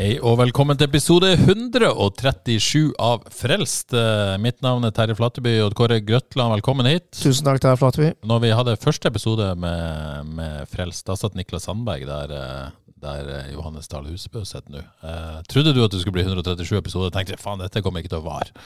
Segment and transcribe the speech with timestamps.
[0.00, 3.92] Hei og velkommen til episode 137 av Frelst.
[3.92, 7.10] Eh, Mitt navn er Terje Flateby og Kåre Grøtland, velkommen hit.
[7.18, 8.06] Tusen takk til Flateby.
[8.24, 13.28] Når vi hadde første episode med, med Frelst, da satt Niklas Sandberg der, eh, der
[13.42, 14.86] eh, Johannes Dahl Husebø sitter nå.
[15.04, 17.12] Eh, trodde du at det skulle bli 137 episoder?
[17.12, 18.56] Tenkte jeg, faen, dette kommer ikke til å vare.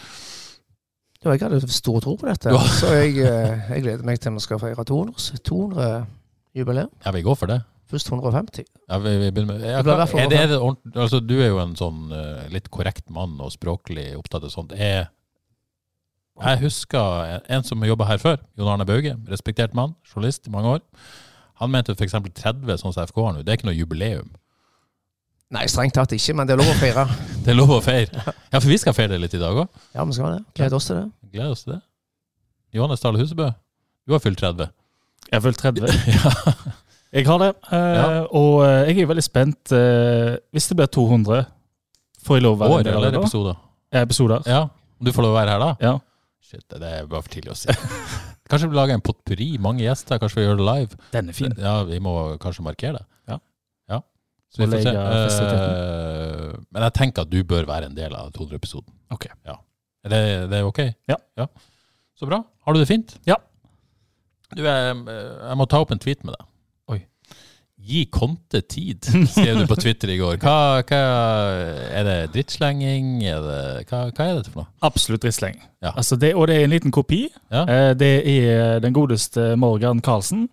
[1.18, 4.62] Jo, jeg hadde stor tro på dette, så jeg, jeg gleder meg til vi skal
[4.62, 6.94] feire 200 200-jubileum.
[7.02, 7.64] Ja, vi går for det.
[7.94, 8.64] Først 150.
[8.90, 11.52] Ja, vi, vi begynner med, hvert fall er det, er det ordent- altså, du er
[11.52, 14.74] jo en sånn uh, litt korrekt mann og språklig opptatt av sånt.
[14.74, 15.04] Jeg,
[16.42, 20.54] jeg husker en, en som jobba her før, Jon Arne Bauge, respektert mann, journalist i
[20.54, 20.82] mange år.
[21.62, 22.16] Han mente f.eks.
[22.42, 24.32] 30 sånn som FK har nå, det er ikke noe jubileum.
[25.54, 27.04] Nei, strengt tatt ikke, men det er lov å feire.
[27.44, 28.22] Det er lov å feire.
[28.48, 29.82] Ja, for vi skal feire det litt i dag òg.
[29.92, 30.44] Ja, vi skal det.
[30.56, 31.04] Gleder oss til det.
[31.34, 31.82] Gleder oss til det.
[32.74, 33.50] Johannes Dale Husebø,
[34.08, 34.72] du har fylt 30.
[35.28, 35.92] Jeg har fylt 30.
[36.16, 36.32] ja.
[37.14, 37.50] Jeg har det.
[37.70, 38.06] eh, Ja.
[38.34, 39.72] Og eh, jeg er veldig spent.
[39.72, 41.44] eh, hvis det blir 200,
[42.24, 43.56] får jeg lov å være År eller episoder?
[43.94, 44.42] Ja, Episoder.
[44.50, 44.62] Ja.
[45.04, 45.70] Du får lov å være her da?
[45.80, 45.94] Ja.
[46.44, 47.68] Shit, det er bare for tidlig å si.
[48.50, 50.98] Kanskje vi lager en potpurri, mange gjester, kanskje vi gjør det live.
[51.14, 51.54] Den er fin.
[51.56, 53.04] Ja, vi må kanskje markere det.
[53.32, 53.38] Ja.
[53.94, 54.00] ja.
[54.52, 54.92] Så vi får se.
[54.92, 58.92] Eh, men jeg tenker at du bør være en del av 200-episoden.
[59.16, 59.24] Ok.
[59.48, 59.56] Ja.
[60.04, 60.20] Er det,
[60.52, 60.82] det er ok?
[61.08, 61.16] Ja.
[62.20, 62.42] Så bra.
[62.66, 63.16] Har du det fint?
[63.26, 63.38] Ja.
[64.54, 66.44] Du, jeg, jeg må ta opp en tweet med deg.
[67.84, 70.38] Gi Conte tid, skrev du på Twitter i går.
[70.40, 71.00] Hva, hva
[71.92, 73.18] Er det drittslenging?
[73.28, 74.70] Er det, hva, hva er dette for noe?
[74.88, 75.62] Absolutt drittslenging.
[75.84, 75.92] Ja.
[75.92, 77.26] Altså det, og det er en liten kopi.
[77.52, 77.64] Ja.
[77.68, 80.46] Eh, Det er den godeste Morgan Carlsen.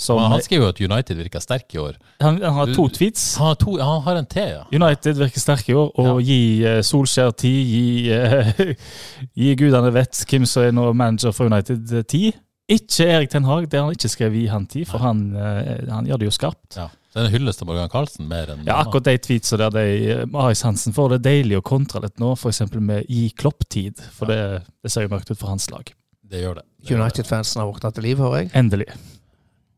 [0.00, 1.96] Som, han skriver jo at United virker sterk i år.
[2.22, 3.34] han, han har to tweets.
[3.36, 4.62] Han har, to, han har en T, ja.
[4.72, 7.58] United virker sterk i år, og gi eh, Solskjær tid.
[7.68, 8.62] Gi, eh,
[9.42, 12.32] gi gudene vet hvem som er nå manager for United, eh, tid.
[12.70, 15.86] Ikke Erik Ten Hag, det har han ikke skrevet i han tid, for han, eh,
[15.90, 16.76] han gjør det jo skarpt.
[16.78, 16.88] ja.
[17.10, 19.72] Så det er en hyllest til Morgan Carlsen mer enn Ja, akkurat de tweetsa der
[19.74, 22.60] de, eh, Marius Hansen får det er deilig å kontra litt nå, f.eks.
[22.78, 23.98] med gi Klopp-tid.
[24.14, 25.90] For det, det ser jo mørkt ut for hans lag.
[26.22, 26.64] Det gjør det.
[26.78, 27.00] det, gjør.
[27.02, 28.52] United-fansen har våkna til liv, hører jeg.
[28.60, 28.86] Endelig.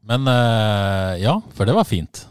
[0.05, 2.27] Men uh, ja, for det var fint.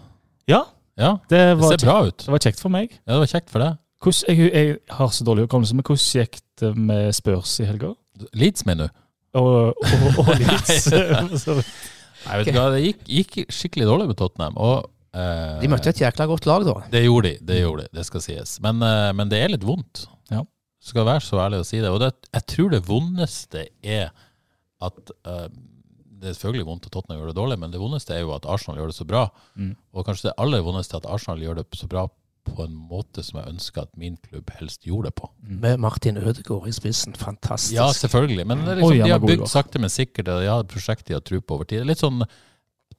[0.51, 0.67] Ja,
[0.99, 2.21] Ja, det det ser bra ut.
[2.27, 2.91] det var kjekt for meg.
[3.07, 3.79] Ja, det var kjekt for deg.
[4.27, 7.95] Jeg, jeg har så dårlig hukommelse, men hvordan gikk det med Spurs i helga?
[8.37, 9.01] Leeds, mener du?
[9.37, 10.87] Og, og, og Leeds.
[12.25, 14.57] Nei, vet du hva, det gikk, gikk skikkelig dårlig med Tottenham.
[14.61, 16.75] Og, eh, De møtte et jækla godt lag, da.
[16.93, 18.57] Det gjorde de, det gjorde de, det skal sies.
[18.63, 20.05] Men, eh, men det er litt vondt.
[20.33, 20.43] Ja.
[20.83, 21.89] Skal være så ærlig å si det.
[21.89, 24.11] Og det, jeg tror det vondeste er
[24.81, 25.47] at eh,
[26.21, 28.45] Det er selvfølgelig vondt at Tottenham gjør det dårlig, men det vondeste er jo at
[28.45, 29.23] Arsenal gjør det så bra.
[29.57, 29.71] Mm.
[29.97, 32.03] Og kanskje det aller vondeste er at Arsenal gjør det så bra
[32.47, 35.29] på en måte som jeg ønsker at min klubb helst gjorde det på.
[35.63, 37.15] Med Martin Ødegaard i spissen.
[37.17, 37.75] Fantastisk.
[37.75, 38.45] Ja, selvfølgelig.
[38.47, 40.27] Men det er liksom, Oi, de har bygd sakte, men sikkert.
[40.27, 41.85] og De har et prosjekt de har tro på over tid.
[41.87, 42.23] Litt sånn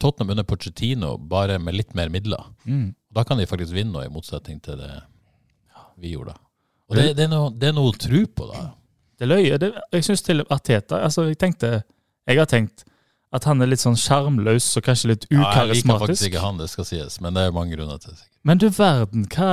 [0.03, 2.47] Tottenham under Pochettino, bare med litt mer midler.
[2.65, 2.95] Mm.
[3.13, 4.93] Da kan de faktisk vinne, noe, i motsetning til det
[6.01, 6.35] vi gjorde.
[6.91, 8.65] Og det, det, er, noe, det er noe å tro på, da.
[9.21, 9.53] Det løy.
[9.61, 11.77] Det, jeg syns til Arteta altså jeg tenkte,
[12.27, 12.83] jeg har tenkt
[13.33, 15.47] at han er litt sånn sjarmløs og kanskje litt ukarismatisk.
[15.47, 18.17] Ja, jeg liker faktisk ikke han, det skal sies, men det er mange grunner til
[18.17, 18.27] det.
[18.45, 19.51] Men du verden, hva,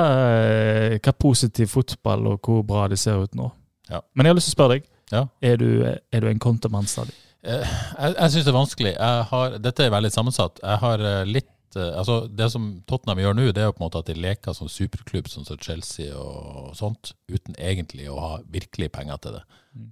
[0.98, 3.52] hva positiv fotball og hvor bra det ser ut nå.
[3.90, 4.02] Ja.
[4.16, 5.24] Men jeg har lyst til å spørre deg, Ja.
[5.42, 5.70] er, du,
[6.14, 7.14] er du en kontomann stadig?
[7.44, 8.92] Eh, Jeg, jeg syns det er vanskelig.
[9.32, 10.60] Har, dette er veldig sammensatt.
[10.66, 13.82] Jeg har eh, litt eh, altså Det som Tottenham gjør nå, det er jo på
[13.84, 18.18] en måte at de leker som superklubb, sånn som Chelsea og sånt, uten egentlig å
[18.20, 19.44] ha virkelig penger til det.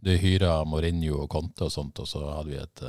[0.03, 2.83] Du hyrer Mourinho og Conte og sånt, og så hadde vi et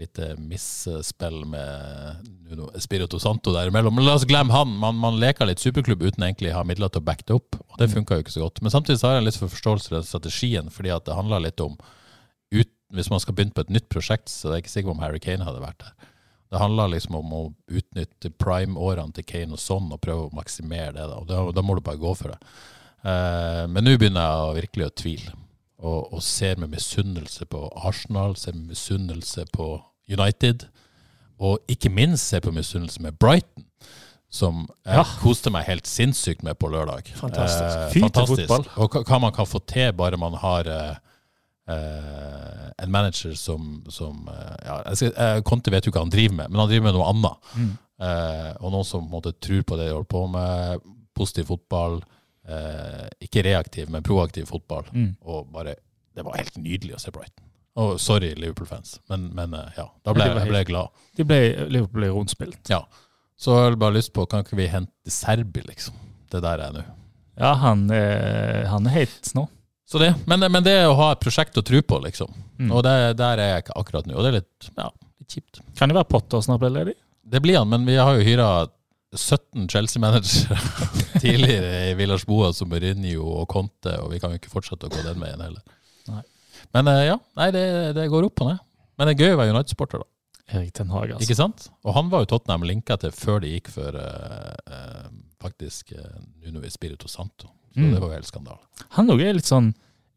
[0.00, 3.94] lite misspill med Nuno Espirito Santo der imellom.
[3.94, 4.72] Men la oss glemme han.
[4.80, 7.60] Man, man leker litt superklubb uten egentlig å ha midler til å backe det opp,
[7.60, 8.62] og det funka jo ikke så godt.
[8.64, 11.44] Men samtidig så har jeg litt for forståelse for den strategien, fordi at det handler
[11.46, 11.76] litt om
[12.54, 14.96] ut, hvis man skal begynne på et nytt prosjekt, så er jeg ikke sikker på
[14.96, 16.10] om Harry Kane hadde vært der.
[16.54, 20.92] Det handler liksom om å utnytte prime-årene til Kane og sånn, og prøve å maksimere
[20.94, 21.06] det.
[21.10, 22.52] Da, og da, da må du bare gå for det.
[23.04, 25.34] Uh, men nå begynner jeg å virkelig å tvile,
[25.84, 29.66] og, og ser med misunnelse på Arsenal, ser med misunnelse på
[30.08, 30.64] United,
[31.40, 33.66] og ikke minst ser på misunnelse med Brighton.
[34.34, 35.04] Som jeg Ja.
[35.22, 37.06] koste meg helt sinnssykt med på lørdag.
[37.14, 37.76] Fantastisk.
[37.96, 38.50] Eh, fantastisk.
[38.82, 40.96] Og hva, man kan få til bare man har eh,
[41.70, 46.50] eh, en manager som, som eh, ja, eh, Conte vet jo hva han driver med,
[46.50, 47.52] men han driver med noe annet.
[47.54, 47.70] Mm.
[48.08, 50.90] Eh, og noen som på en måte tror på det de holder på med.
[51.14, 52.00] Positiv fotball.
[52.44, 54.84] Eh, ikke reaktiv, men proaktiv fotball.
[54.92, 55.14] Mm.
[55.24, 55.76] Og bare
[56.14, 57.44] Det var helt nydelig å se Brighton.
[57.80, 60.92] Og sorry, Liverpool-fans, men, men eh, ja, da ble jeg ble glad.
[61.18, 61.38] De ble,
[61.72, 62.60] Liverpool ble rundspilt.
[62.70, 62.84] Ja.
[63.34, 65.96] Så jeg har bare lyst på, kan ikke vi hente Serbi, liksom?
[66.30, 66.84] Det der er nå.
[67.40, 69.48] Ja, han, er- han er helt nå.
[69.90, 72.30] Så det, men, men det å ha et prosjekt å tro på, liksom.
[72.60, 72.70] Mm.
[72.70, 74.14] Og det, der er jeg ikke akkurat nå.
[74.16, 74.86] Og det er litt, ja,
[75.18, 75.60] litt kjipt.
[75.80, 76.94] Kan det være Potter snart blir ledig?
[77.26, 78.48] Det blir han, men vi har jo hyra
[79.16, 80.58] 17 Chelsea-managere
[81.22, 84.92] tidligere i Villas Boa som Mourinho og Conte, og vi kan jo ikke fortsette å
[84.92, 85.62] gå den veien heller.
[86.10, 86.22] Nei.
[86.74, 87.64] Men eh, ja, nei, det,
[87.98, 88.62] det går opp og ned.
[88.98, 90.10] Men det er gøy å være United-sporter, da.
[90.54, 91.24] Erik Ten Hag, altså.
[91.24, 91.68] Ikke sant?
[91.88, 95.06] Og han var jo Tottenham linka til før de gikk for uh, uh,
[95.40, 96.02] faktisk uh,
[96.44, 97.48] Nuno Espirito Santo.
[97.74, 97.88] Så Mm.
[97.90, 98.60] det var jo helt skandale.
[98.94, 99.72] Han òg er litt sånn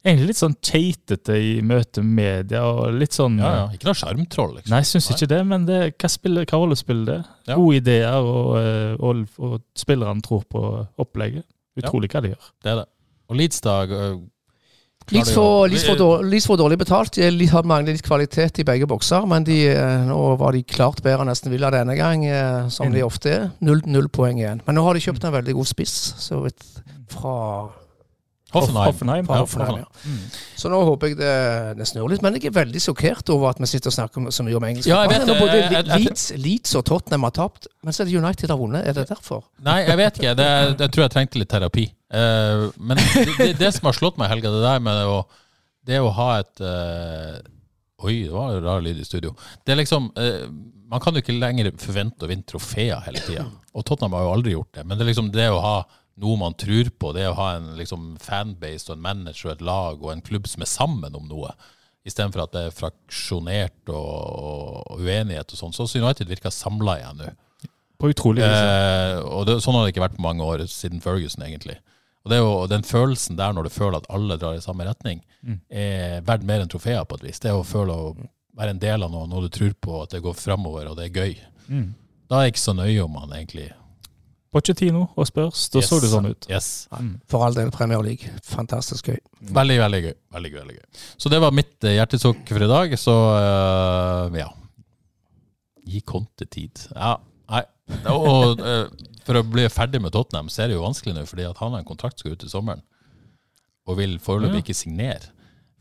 [0.08, 2.16] Egentlig litt sånn keitete i møte med
[2.48, 3.66] media, og litt sånn Ja, ja.
[3.76, 4.72] Ikke noe sjarmtroll, liksom.
[4.72, 7.20] Nei, jeg syns ikke det, men det, hva, spiller, hva rolle spiller det?
[7.52, 7.58] Ja.
[7.60, 10.64] Gode ideer, og, eh, og, og spillerne tror på
[11.04, 11.46] opplegget.
[11.78, 12.50] Utrolig hva de gjør.
[12.64, 12.88] Det er det.
[13.28, 13.78] Og Leeds, da
[15.08, 17.16] Leeds Litt klarer for, jo- litt, for dårlig, litt for dårlig betalt.
[17.16, 21.00] De har manglet litt kvalitet i begge bokser, men de, eh, nå var de klart
[21.06, 23.46] bedre enn nesten Villa denne gang, eh, som de ofte er.
[23.64, 24.60] Null, null poeng igjen.
[24.68, 26.66] Men nå har de kjøpt en veldig god spiss så vidt,
[27.08, 27.70] fra,
[28.54, 28.86] Hoffenheim.
[28.88, 29.26] Hoffenheim.
[29.28, 29.80] Ja, Hoffenheim.
[29.82, 30.04] Ja.
[30.08, 30.20] Mm.
[30.56, 31.32] Så nå håper jeg det,
[31.80, 32.22] det snur litt.
[32.24, 34.88] Men jeg er veldig sjokkert over at vi sitter og snakker så mye om engelsk.
[34.88, 35.26] Ja, vet.
[35.28, 35.64] Både det.
[35.66, 38.88] Jeg- jeg- Leeds, Leeds og Tottenham har tapt, men så er det United har vunnet.
[38.88, 39.44] Er det derfor?
[39.68, 40.36] Nei, jeg vet ikke.
[40.40, 40.48] Det,
[40.80, 41.86] jeg tror jeg trengte litt terapi.
[42.08, 45.20] Uh, men det, det, det som har slått meg i helga, det der med å,
[45.86, 47.36] det å ha et uh,
[48.06, 49.34] Oi, det var en rar lyd i studio.
[49.66, 50.46] Det er liksom uh,
[50.88, 53.44] Man kan jo ikke lenger forvente å vinne trofeer hele tida.
[53.76, 54.86] Og Tottenham har jo aldri gjort det.
[54.88, 55.78] Men det er liksom det å ha
[56.18, 59.66] noe man tror på, det å ha en liksom, fanbase og en manager og et
[59.68, 61.52] lag og en klubb som er sammen om noe,
[62.08, 64.08] istedenfor at det er fraksjonert og,
[64.94, 65.76] og uenighet og sånn.
[65.76, 67.34] Så United virker samla igjen nå.
[67.98, 68.54] På utrolig vis.
[68.62, 71.80] Eh, og det, sånn har det ikke vært på mange år siden Ferguson, egentlig.
[72.24, 74.86] Og det er jo den følelsen der når du føler at alle drar i samme
[74.88, 75.60] retning, Mm.
[75.70, 77.38] er verdt mer enn trofeer på et vis.
[77.40, 78.08] Det å føle å
[78.58, 81.06] være en del av noe, noe du tror på, at det går framover, og det
[81.06, 81.36] er gøy.
[81.70, 81.86] Mm.
[82.28, 83.68] Da er jeg ikke så nøye om man egentlig
[84.54, 86.48] Pochettino og Spurs, da så det sånn ut.
[86.50, 86.88] Yes.
[86.96, 87.18] Mm.
[87.28, 88.32] For all del Premier League.
[88.48, 89.20] Fantastisk gøy.
[89.54, 90.16] Veldig, veldig gøy.
[90.38, 90.86] Veldig veldig gøy.
[91.20, 92.96] Så det var mitt eh, hjertesukk for i dag.
[93.00, 94.48] Så uh, ja.
[95.88, 96.88] Gi Conte tid.
[96.96, 97.18] Ja,
[97.52, 97.64] nei.
[98.12, 98.88] Og uh,
[99.28, 101.76] for å bli ferdig med Tottenham, så er det jo vanskelig nå, fordi at han
[101.76, 102.84] har en kontrakt som skal ut i sommeren.
[103.88, 104.64] Og vil foreløpig Ja.
[104.66, 105.32] ikke signere,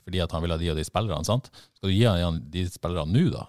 [0.07, 1.27] fordi at han vil ha de og de spillerne.
[1.27, 1.51] sant?
[1.79, 3.47] Skal du gi han han de spillerne nå, da?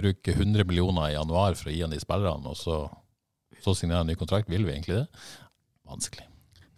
[0.00, 2.82] Bruke 100 millioner i januar for å gi han de spillerne, og så,
[3.64, 4.48] så signere en ny kontrakt?
[4.52, 5.06] Vil vi egentlig det?
[5.88, 6.26] Vanskelig.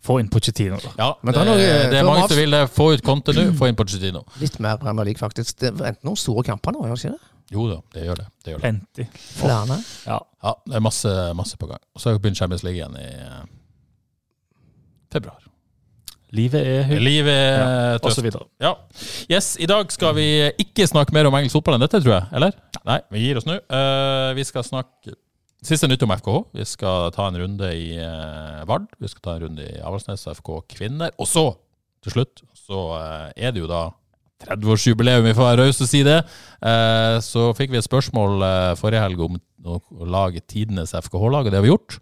[0.06, 0.90] Få inn Pochettino, da.
[1.00, 2.60] Ja, Men det, da er noe- det er mange som vil det.
[2.70, 4.22] Få ut Conte nå, få inn Pochettino.
[4.38, 5.56] Litt mer Premier League, faktisk.
[5.58, 7.32] Det venter noen store kamper nå, gjør det ikke det?
[7.54, 8.26] Jo da, det gjør det.
[8.44, 8.62] det, gjør det.
[8.62, 9.04] Plenty.
[9.40, 9.76] Flere.
[10.06, 10.18] Ja.
[10.46, 11.82] Ja, det er masse, masse på gang.
[11.94, 13.44] Og så har vi begynt Champions League igjen i eh,
[15.12, 15.42] februar.
[16.34, 18.24] Livet er høyt, Livet er og så tøft.
[18.26, 18.48] videre.
[18.60, 18.72] Ja.
[19.30, 20.26] Yes, I dag skal vi
[20.58, 22.26] ikke snakke mer om engelsk fotball enn dette, tror jeg.
[22.34, 22.56] Eller?
[22.86, 23.58] Nei, vi gir oss nå.
[23.70, 25.14] Uh, vi skal snakke
[25.68, 26.40] siste nytt om FKH.
[26.56, 28.88] Vi skal ta en runde i eh, Vard.
[29.02, 31.14] Vi skal ta en runde i Avaldsnes FK kvinner.
[31.20, 31.46] Og så,
[32.04, 33.88] til slutt, så eh, er det jo da
[34.46, 36.18] 30-årsjubileum, vi får være rause og si det.
[36.60, 41.46] Eh, så fikk vi et spørsmål eh, forrige helg om å å lage tidenes FKH-lag,
[41.46, 41.98] og det har vi gjort.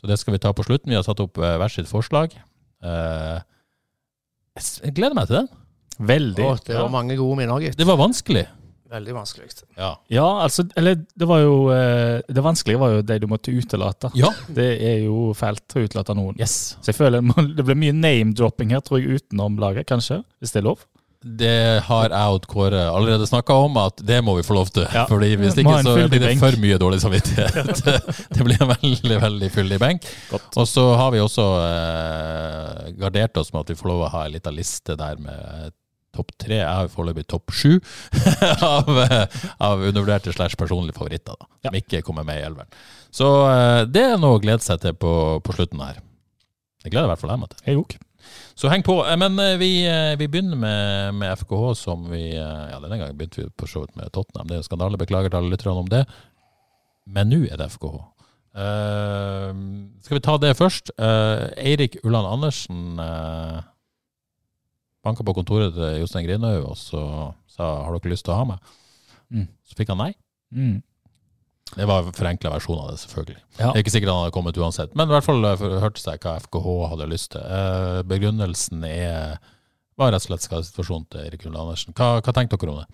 [0.00, 0.90] Så det skal vi ta på slutten.
[0.90, 2.34] Vi har satt opp eh, hvert sitt forslag.
[2.82, 3.38] Eh,
[4.58, 5.50] jeg gleder meg til den.
[6.10, 6.46] Veldig.
[6.48, 7.76] Å, det var mange gode minner, gitt.
[7.78, 8.46] Det var vanskelig.
[8.90, 9.50] Veldig vanskelig.
[9.78, 9.92] Ja.
[10.10, 14.10] Ja, altså Eller det var jo eh, Det vanskelige var jo de du måtte utelate.
[14.18, 14.32] ja.
[14.50, 16.38] Det er jo fælt å utelate noen.
[16.40, 16.76] Yes.
[16.80, 17.22] Så jeg føler
[17.56, 20.24] det blir mye name-dropping her, tror jeg, utenom laget, kanskje?
[20.40, 20.82] Hvis det er lov?
[21.20, 24.86] Det har jeg og Kåre allerede snakka om, at det må vi få lov til.
[24.88, 25.04] Ja.
[25.08, 27.82] Fordi Hvis ikke så blir det for mye dårlig samvittighet.
[28.34, 30.08] det blir en veldig veldig fyldig benk.
[30.30, 30.48] Godt.
[30.56, 34.24] Og så har vi også eh, gardert oss med at vi får lov å ha
[34.24, 35.76] en liten liste der med
[36.16, 36.58] topp tre.
[36.60, 37.78] Jeg har foreløpig topp sju
[38.66, 38.90] av,
[39.62, 41.38] av undervurderte slash personlige favoritter.
[41.38, 42.70] da, Som ikke kommer med i elveren.
[43.14, 45.12] Så eh, det er noe å glede seg til på,
[45.44, 45.98] på slutten her.
[46.80, 47.64] Det gleder i hvert fall jeg meg til.
[47.66, 48.00] Jeg.
[48.58, 49.00] Så heng på.
[49.04, 49.72] Eh, Men eh, vi,
[50.20, 53.98] vi begynner med, med FKH, som vi Ja, denne gangen begynte vi på så vidt
[53.98, 54.48] med Tottenham.
[54.48, 55.00] Det er en skandale.
[55.00, 56.06] Beklager til alle lytterne om det.
[57.10, 58.00] Men nå er det FKH.
[58.50, 59.54] Uh,
[60.02, 60.90] skal vi ta det først?
[60.98, 63.60] Uh, Eirik Ulland Andersen uh,
[65.06, 67.02] banka på kontoret til Jostein Grinhaug og så
[67.50, 68.72] sa har dere lyst til å ha meg.
[69.30, 69.48] Mm.
[69.66, 70.12] Så fikk han nei.
[70.54, 70.78] Mm.
[71.70, 73.40] Det var en forenkla versjon av det, selvfølgelig.
[73.60, 73.70] Ja.
[73.70, 74.94] Det er ikke sikkert han hadde kommet uansett.
[74.98, 77.44] Men i hvert fall eh, hørte seg hva FKH hadde lyst til.
[77.46, 79.38] Eh, begrunnelsen er
[80.00, 81.94] var rett og slett skadesituasjonen til Erik Ulle Andersen.
[81.96, 82.88] Hva, hva tenker dere om det?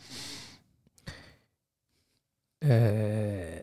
[2.67, 3.57] Eh,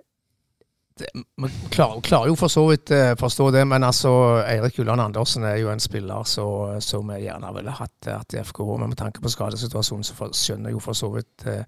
[1.37, 4.11] man klarer, klarer jo for så vidt eh, forstå det, men altså
[4.47, 8.37] Eirik Ulland Andersen er jo en spiller så- som vi gjerne ville hatt hatt i
[8.43, 8.77] FKH.
[8.79, 11.63] Men med tanke på skadesituasjonen, så for, skjønner jeg jo for så vidt eh,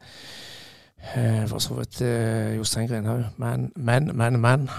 [1.16, 3.24] eh, For så vidt eh, Jostein Grindhaug.
[3.38, 4.70] Men, men, men, men.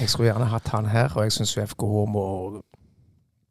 [0.00, 2.62] Jeg skulle gjerne hatt han her, og jeg syns FKH må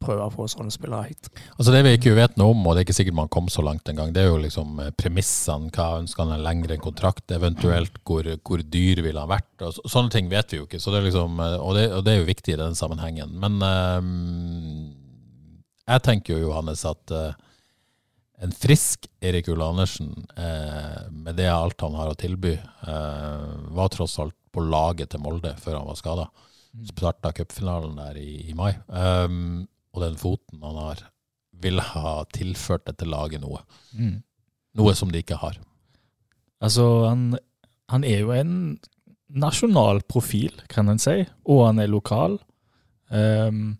[0.00, 1.30] prøve å få sånne spillere hit.
[1.56, 3.64] Altså Det vi ikke vet noe om, og det er ikke sikkert man kom så
[3.64, 5.70] langt engang, det er jo liksom eh, premissene.
[5.74, 9.52] Hva ønsker han en lengre kontrakt, eventuelt hvor, hvor dyr ville han vært?
[9.60, 11.86] og så, Sånne ting vet vi jo ikke, så det er liksom, eh, og, det,
[11.98, 13.36] og det er jo viktig i den sammenhengen.
[13.42, 14.90] Men um,
[15.90, 17.32] jeg tenker jo, Johannes, at uh,
[18.40, 23.90] en frisk Erik Ulle Andersen, eh, med det alt han har å tilby, eh, var
[23.92, 26.24] tross alt på laget til Molde før han var skada.
[26.88, 28.72] Starta cupfinalen der i, i mai.
[28.88, 31.04] Um, og den foten han har,
[31.60, 33.62] vil ha tilført dette laget noe.
[33.92, 34.20] Mm.
[34.78, 35.58] Noe som de ikke har.
[36.62, 37.34] Altså, han,
[37.90, 38.54] han er jo en
[39.30, 42.38] nasjonal profil, kan en si, og han er lokal.
[43.10, 43.78] Um,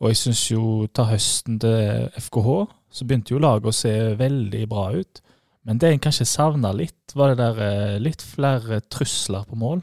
[0.00, 2.50] og jeg syns jo ta høsten til FKH,
[2.92, 5.22] så begynte jo laget å se veldig bra ut.
[5.66, 9.80] Men det en kanskje savna litt, var det der eh, litt flere trusler på mål.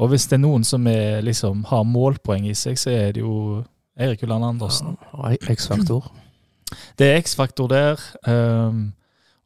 [0.00, 3.22] Og hvis det er noen som er, liksom, har målpoeng i seg, så er det
[3.22, 3.60] jo
[3.98, 4.96] Eirik Ulland Andersen.
[5.12, 6.10] Og X-faktor.
[6.98, 7.98] Det er X-faktor der.
[8.28, 8.92] Um,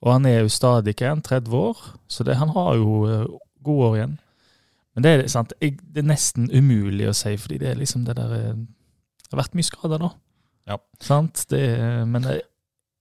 [0.04, 1.78] og han er jo stadig ikke en 30 år,
[2.12, 4.18] så det, han har jo uh, gode år igjen.
[4.94, 8.04] Men det er, sant, jeg, det er nesten umulig å si, fordi det er liksom
[8.06, 8.52] det der eh,
[9.24, 10.10] Det har vært mye skader nå.
[10.70, 10.76] Ja.
[11.02, 11.46] Sant?
[11.50, 11.62] Det,
[12.06, 12.36] men det,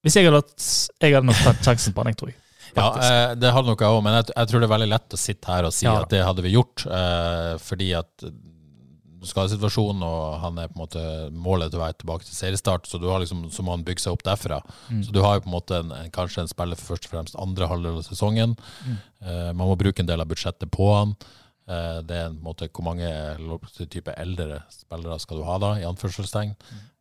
[0.01, 0.65] hvis jeg hadde hatt
[1.03, 2.39] Jeg hadde nok tatt sjansen på han, jeg tror jeg.
[2.73, 3.11] Ja, Faktisk.
[3.11, 5.21] eh, det hadde nok jeg òg, men jeg, jeg tror det er veldig lett å
[5.21, 5.93] sitte her og si Ja.
[6.01, 8.25] at det hadde vi gjort, Uh, fordi at
[9.27, 12.99] skadesituasjonen og han er på en måte målet til å være tilbake til seriestart, så,
[13.01, 14.59] du har liksom, så må han bygge seg opp derfra.
[14.89, 15.03] Mm.
[15.07, 17.15] Så du har jo på en måte en, en, kanskje en spiller for først og
[17.15, 18.57] fremst andre halvdel av sesongen.
[18.83, 18.99] Mm.
[19.23, 21.15] Eh, man må bruke en del av budsjettet på han.
[21.69, 23.09] Eh, det er en måte hvor mange
[23.79, 26.55] type eldre spillere skal du ha da, i anførselstegn.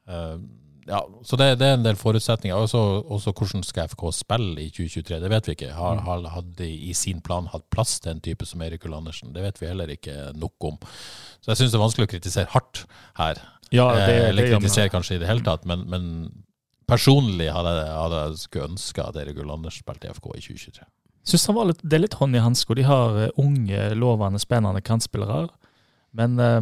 [0.09, 0.37] Eh,
[0.87, 2.59] ja, så det, det er en del forutsetninger.
[2.59, 5.73] Også, også hvordan skal FK spille i 2023, det vet vi ikke.
[5.77, 9.35] Har, har, hadde i sin plan hatt plass til en type som Erik Ull Andersen?
[9.35, 10.81] Det vet vi heller ikke nok om.
[11.41, 12.85] Så jeg syns det er vanskelig å kritisere hardt
[13.21, 13.43] her.
[13.73, 16.11] Ja, det, Eh, Eller kritisere kanskje i det hele tatt, men, men
[16.91, 20.85] personlig hadde hadde jeg skulle ønske at Erik Ull Andersen spilte i FK i 2023.
[21.23, 24.43] Synes han var litt, det er litt hånd i hanske, de har eh, unge, lovende,
[24.43, 25.47] spennende kantspillere.
[26.19, 26.61] Men eh,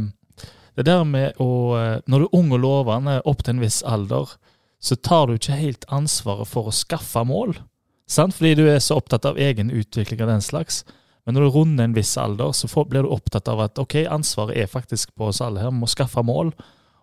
[0.78, 3.82] det der med å eh, Når du er ung og lovende opp til en viss
[3.82, 4.36] alder,
[4.80, 7.56] så tar du ikke helt ansvaret for å skaffe mål.
[8.10, 8.34] Sant?
[8.34, 10.82] Fordi du er så opptatt av egen utvikling av den slags.
[11.26, 14.00] Men når du runder en viss alder, så får, blir du opptatt av at ok,
[14.10, 16.54] ansvaret er faktisk på oss alle her, vi må skaffe mål.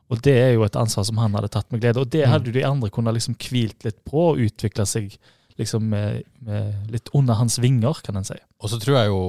[0.08, 2.02] Og det er jo et ansvar som han hadde tatt med glede.
[2.02, 5.16] Og det hadde jo de andre kunnet liksom hvilt litt på og utvikle seg
[5.58, 8.38] liksom med, med litt under hans vinger, kan en si.
[8.62, 9.22] Og så tror jeg jo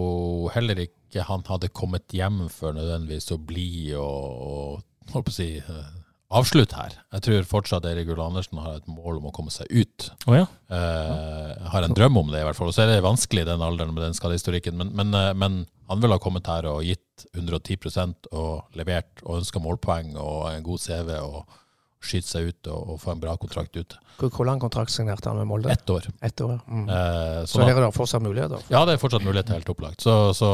[0.54, 5.38] heller ikke han hadde kommet hjem for nødvendigvis å bli og, og holdt på å
[5.38, 5.88] si, eh,
[6.28, 6.96] avslutte her.
[7.14, 10.10] Jeg tror fortsatt Erik Ull Andersen har et mål om å komme seg ut.
[10.28, 10.44] Oh, ja.
[10.68, 12.68] Eh, har en drøm om det, i hvert fall.
[12.68, 14.76] Og så er det vanskelig i den alderen med den skadehistorikken.
[14.80, 19.40] Men, men, eh, men han ville ha kommet her og gitt 110% og levert og
[19.40, 21.56] ønska målpoeng og en god CV og
[22.04, 23.96] skyte seg ut og, og få en bra kontrakt ute.
[24.18, 25.70] Hvor, hvor lang kontrakt signerte han med Molde?
[25.70, 26.06] Ett år.
[26.26, 26.56] Et år.
[26.66, 26.84] Mm.
[26.90, 28.62] Eh, Så så her er det fortsatt muligheter.
[28.70, 30.02] ja, det er fortsatt mulighet helt opplagt.
[30.02, 30.48] Så, så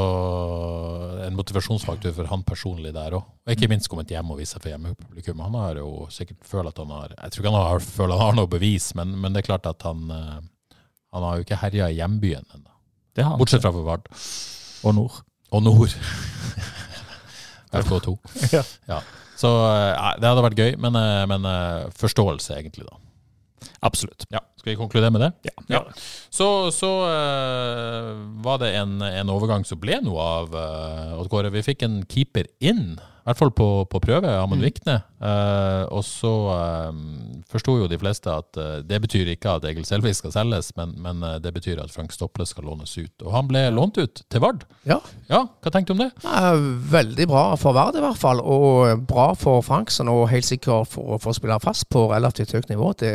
[1.27, 3.25] en motivasjonsfaktor for han personlig der òg.
[3.47, 5.41] Og ikke minst kommet hjem og vist seg for hjemmepublikum.
[5.45, 8.27] Han har jo sikkert følt at han har Jeg tror ikke han har, føler han
[8.31, 10.41] har noe bevis, men, men det er klart at han eh,
[11.15, 12.73] Han har jo ikke herja i hjembyen ennå.
[13.15, 13.39] Det har han.
[13.39, 14.09] Bortsett fra for Vard.
[14.85, 15.21] Og nord.
[15.55, 15.93] Og nord.
[17.75, 18.17] FK2.
[18.53, 18.63] Ja.
[18.89, 19.01] Ja.
[19.45, 23.01] Så eh, det hadde vært gøy, men, eh, men eh, forståelse, egentlig, da.
[23.85, 24.25] Absolutt.
[24.33, 24.41] Ja.
[24.57, 25.31] Skal vi konkludere med det?
[25.51, 25.65] Ja.
[25.69, 25.81] Ja.
[26.33, 28.13] Så, så uh,
[28.45, 31.51] var det en, en overgang som ble noe av uh, Odd Kåre.
[31.53, 34.67] Vi fikk en keeper inn, i hvert fall på, på prøve, Amund Mm.
[34.69, 34.95] Vikne.
[35.25, 36.93] Eh, og så uh,
[37.49, 40.93] forsto jo de fleste at eh, det betyr ikke at Egil Selvik skal selges, men,
[41.01, 43.25] men eh, det betyr at Frank Stopple skal lånes ut.
[43.25, 44.67] Og han ble lånt ut til Vard.
[44.85, 44.99] Ja.
[45.31, 46.11] Ja, hva tenkte du om det?
[46.27, 46.53] Ja,
[46.93, 50.13] veldig bra for Vard i hvert fall, og bra for Franksen.
[50.13, 52.93] Og helt sikkert for, for å spille fast på relativt høyt nivå.
[53.01, 53.15] Det,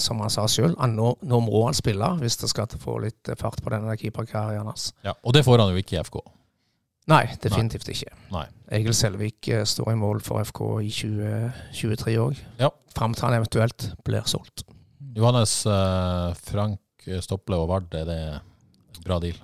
[0.00, 3.60] som han sa sjøl, nå, nå må han spille hvis det skal få litt fart
[3.60, 4.94] på denne keeperkarrieren hans.
[5.04, 6.22] Ja, og det får han jo ikke i FK.
[7.08, 8.12] Nei, definitivt ikke.
[8.30, 8.44] Nei.
[8.76, 12.42] Egil Selvik eh, står i mål for FK i 2023 òg.
[12.60, 12.68] Ja.
[12.94, 14.66] Fram til han eventuelt blir solgt.
[15.16, 19.38] Johannes, eh, Frank Stopple og Vard, er det en bra deal?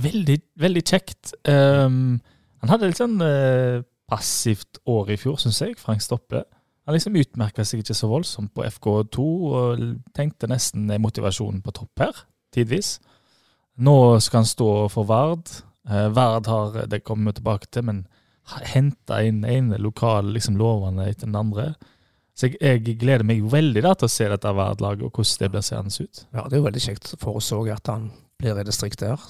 [0.00, 1.32] Veldig, veldig kjekt.
[1.48, 2.20] Um,
[2.62, 6.44] han hadde litt sånn uh, passivt år i fjor, syns jeg, Frank Stopple.
[6.86, 9.82] Han liksom utmerka seg ikke så voldsomt på FK2, og
[10.16, 12.22] tenkte nesten motivasjonen på topp her,
[12.54, 12.98] tidvis.
[13.80, 15.50] Nå skal han stå for Vard.
[15.88, 18.02] Eh, Vard har, det kommer vi tilbake til, men
[18.72, 21.70] henta inn ene lokale liksom, lovende etter den andre.
[22.34, 25.52] Så jeg, jeg gleder meg veldig da, til å se dette verdlaget og hvordan det
[25.52, 26.24] blir seende ut.
[26.32, 28.10] Ja, det er jo veldig kjekt for oss òg at han
[28.40, 29.20] blir i distrikt der.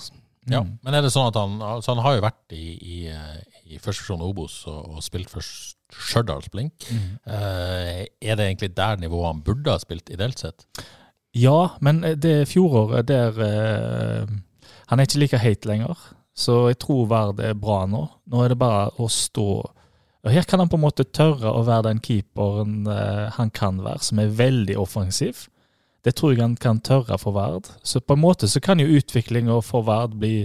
[0.48, 0.78] Ja, Mm.
[0.82, 3.78] Men er det sånn at han altså han har jo vært i, i, eh, i
[3.78, 6.86] første seksjon Obos og, og spilt for Stjørdals Blink.
[6.88, 7.10] Mm.
[7.28, 10.64] Eh, er det egentlig der nivået han burde ha spilt, ideelt sett?
[11.36, 14.32] Ja, men det fjoråret der eh,
[14.90, 15.98] Han er ikke like heit lenger,
[16.40, 18.06] så jeg tror Vard er bra nå.
[18.32, 19.50] Nå er det bare å stå
[20.20, 23.78] og Her kan han på en måte tørre å være den keeperen eh, han kan
[23.80, 25.46] være, som er veldig offensiv.
[26.04, 27.70] Det tror jeg han kan tørre for Vard.
[27.82, 30.44] Så på en måte så kan jo utviklinga for Vard bli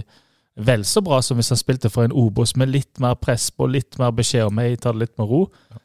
[0.56, 3.68] vel så bra som hvis han spilte for en Obos med litt mer press på,
[3.68, 5.42] litt mer beskjed om hei, ta det litt med ro.
[5.76, 5.82] Nå,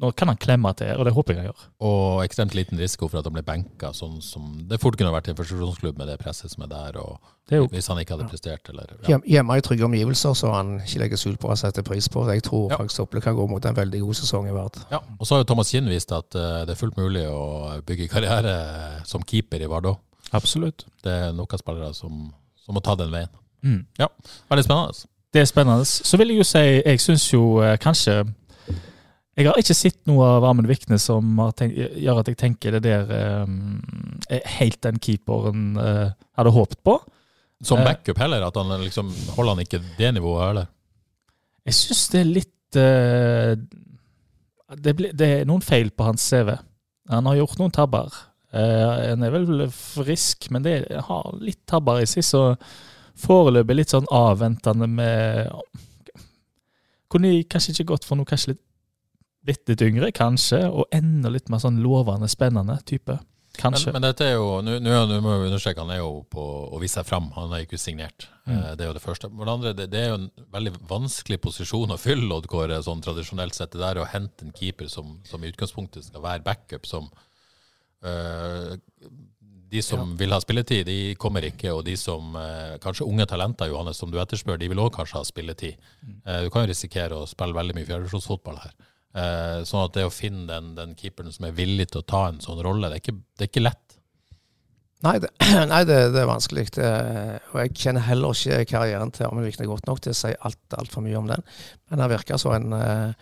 [0.00, 1.64] nå kan han klemme til, og det håper jeg han gjør.
[1.84, 5.28] Og ekstremt liten risiko for at han blir benka, sånn som det fort kunne vært
[5.28, 7.18] i en førstesjonsklubb med det presset som er der, og
[7.50, 9.18] Det er jo hvis han ikke hadde prestert, eller ja.
[9.26, 12.22] Hjemme i trygge omgivelser, så han ikke legger skjul på å sette pris på.
[12.32, 12.76] Jeg tror Ja.
[12.78, 14.78] faktisk Ople kan gå mot en veldig god sesong i Vard.
[14.90, 15.00] ja.
[15.18, 18.08] Og så har jo Thomas Kinn vist at uh, det er fullt mulig å bygge
[18.08, 19.98] karriere som keeper i Vard òg.
[20.32, 20.84] absolutt.
[21.02, 22.32] Det er noen spillere som,
[22.64, 23.28] som må ta den veien.
[23.62, 23.84] Mm.
[24.48, 25.06] Veldig spennende.
[25.34, 25.84] Det er spennende.
[25.84, 28.24] Så vil jeg jo si, jeg syns jo eh, kanskje
[29.38, 32.74] Jeg har ikke sett noe av Amund Vikne som har tenkt, gjør at jeg tenker
[32.76, 33.78] det der um,
[34.28, 36.96] er helt den keeperen uh, hadde håpet på.
[37.62, 37.86] Som Eh.
[37.86, 40.66] backup heller, at han liksom holder han ikke det nivået, eller?
[41.68, 43.52] Jeg syns det er litt uh,
[44.76, 46.56] det, ble, det er noen feil på hans CV.
[47.10, 48.16] Han har gjort noen tabber.
[48.50, 50.74] Uh, han er vel frisk, men det
[51.06, 52.42] har litt tabber i seg, så
[53.20, 55.54] foreløpig litt sånn avventende med
[57.10, 58.62] Kunne kanskje ikke gått for noe kanskje litt
[59.46, 63.18] bitte litt yngre, kanskje, og enda litt mer sånn lovende, spennende type.
[63.58, 63.90] Kanskje.
[63.90, 67.00] Men, men dette er jo, nå må vi understreke, han er jo på å vise
[67.00, 67.30] seg fram.
[67.34, 68.28] Han er ikke signert.
[68.46, 68.52] Mm.
[68.54, 69.28] Eh, Det er jo det første.
[69.32, 73.02] Men det andre, det, det er jo en veldig vanskelig posisjon å fylle, Oddkåre, sånn
[73.04, 73.74] tradisjonelt sett.
[73.74, 77.10] Det der å hente en keeper som, som i utgangspunktet skal være backup, som
[78.06, 78.78] øh,
[79.70, 81.74] De som vil ha spilletid, de kommer ikke.
[81.74, 85.18] Og de som eh, Kanskje unge talenter, Johannes, som du etterspør, de vil òg kanskje
[85.18, 85.90] ha spilletid.
[86.24, 88.78] Eh, du kan jo risikere å spille veldig mye fjerdedivisjonsfotball her.
[89.10, 92.26] Eh, sånn at det å finne den, den keeperen som er villig til å ta
[92.28, 93.96] en sånn rolle, det er ikke, det er ikke lett.
[95.02, 95.30] Nei, det,
[95.72, 96.66] nei, det, det er vanskelig.
[96.76, 100.76] Og jeg kjenner heller ikke karrieren til Amund Vikne godt nok til å si alt
[100.76, 101.46] altfor mye om den.
[101.90, 103.12] Han virker som en eh,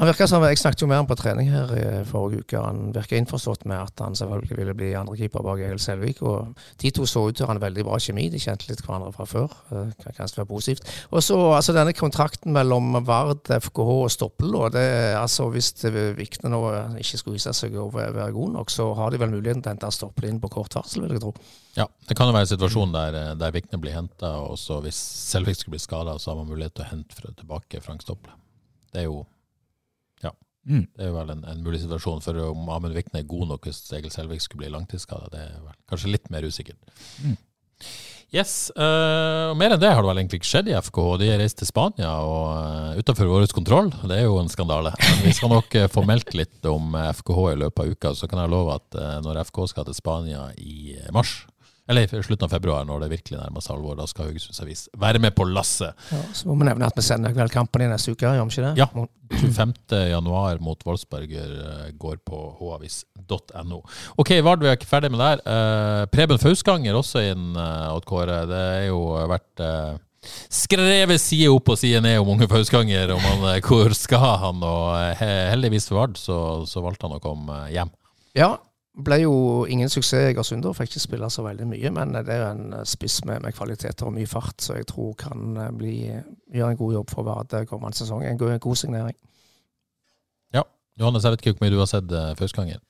[0.00, 2.56] han virka som, Jeg snakket jo med ham på trening her i forrige uke.
[2.56, 6.22] Han virker innforstått med at han selvfølgelig ville bli andrekeeper bak Egil Selvik.
[6.22, 8.30] og De to så ut til å ha en veldig bra kjemi.
[8.32, 9.52] De kjente litt hverandre fra før.
[9.68, 10.88] Det kan kanskje være positivt.
[11.10, 14.56] Og så altså denne kontrakten mellom Vard, FKH og Stoppel.
[14.56, 14.86] Og det,
[15.20, 15.74] altså Hvis
[16.16, 16.62] Vikne nå
[16.96, 19.76] ikke skulle vise seg å være god nok, så har de vel muligheten til å
[19.76, 21.34] hente Stoppel inn på kort varsel, vil jeg tro.
[21.76, 24.80] Ja, Det kan jo være en situasjon der, eh, der Vikne blir henta, og så
[24.82, 24.98] hvis
[25.30, 28.32] Selvik skulle bli skada, så har man mulighet til å hente fra tilbake Frank Stopple.
[28.92, 29.26] Det er jo,
[30.68, 30.82] Mm.
[30.92, 32.20] det er jo vel en, en mulig situasjon.
[32.20, 35.54] For om Amund Vikne er god nok hvis Egil Selvik skulle bli langtidsskada, det er
[35.64, 36.76] vel kanskje litt mer usikkert.
[37.24, 37.38] Mm.
[38.30, 40.98] Yes, Uh, og Mer enn det har det vel egentlig ikke skjedd i FK.
[41.18, 43.88] De har reist til Spania og uh, utenfor vår kontroll.
[44.04, 44.92] Det er jo en skandale.
[45.00, 48.12] Men vi skal nok uh, få meldt litt om FKH i løpet av uka.
[48.14, 51.40] Så kan jeg love at når FK skal til Spania i mars,
[51.90, 54.84] eller i slutten av februar, når det virkelig nærmer seg alvor, da skal Haugesunds Avis
[55.00, 55.96] være med på lasset.
[56.10, 58.56] Ja, så må vi nevne at vi sender vel kampen i neste uke, gjør vi
[58.56, 58.74] ikke det?
[58.80, 59.06] Ja.
[59.30, 59.74] 25.
[60.10, 63.82] januar mot Wolfsberger eh, går på havis.no.
[64.18, 65.42] Ok, Vard, vi er ikke ferdig med det her.
[65.46, 68.42] Uh, Preben Fausganger også inn, uh, Odd Kåre.
[68.50, 69.98] Det er jo vært uh,
[70.52, 74.62] skrevet side opp og side ned om unge Fausganger, om han, eh, hvor skal han,
[74.62, 75.22] og eh,
[75.52, 77.92] heldigvis for Vard så, så valgte han å komme eh, hjem.
[78.36, 78.52] Ja,
[79.04, 79.32] ble jo
[79.70, 80.64] ingen suksess i Egersund.
[80.64, 83.42] da, Fikk ikke spille så veldig mye, men det er jo en eh, spiss med,
[83.44, 85.94] med kvaliteter og mye fart, så jeg tror kan eh, bli,
[86.54, 88.24] gjøre en god jobb for Vard kommende sesong.
[88.24, 89.18] En god, en god signering.
[90.56, 90.64] Ja.
[91.00, 92.82] Johannes, jeg vet ikke hvor mye du har sett uh, gangen?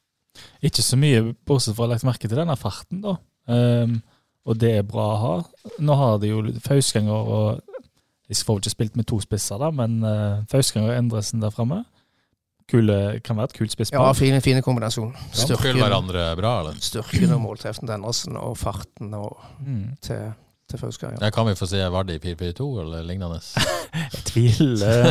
[0.62, 3.16] Ikke så mye, bortsett fra å ha lagt merke til denne farten, da.
[3.50, 3.98] Um,
[4.46, 5.34] og det er bra å ha.
[5.82, 7.66] Nå har de jo Fausganger og
[8.30, 11.50] De får vel ikke spilt med to spisser, da, men uh, Fausganger og Endresen der
[11.50, 11.82] framme
[12.70, 14.12] Kule, kan være et kult Ja, spisspar.
[14.14, 15.10] fine, fine kombinasjon.
[15.32, 16.78] Styrken, hverandre bra, eller?
[16.80, 19.96] styrken og måltrefften til Endresen og farten og Mm.
[20.00, 20.32] til,
[20.70, 21.18] til Fauskanger.
[21.22, 23.40] Ja, kan vi få se Vardi i 4-4-2 eller lignende?
[24.14, 25.04] Jeg tviler.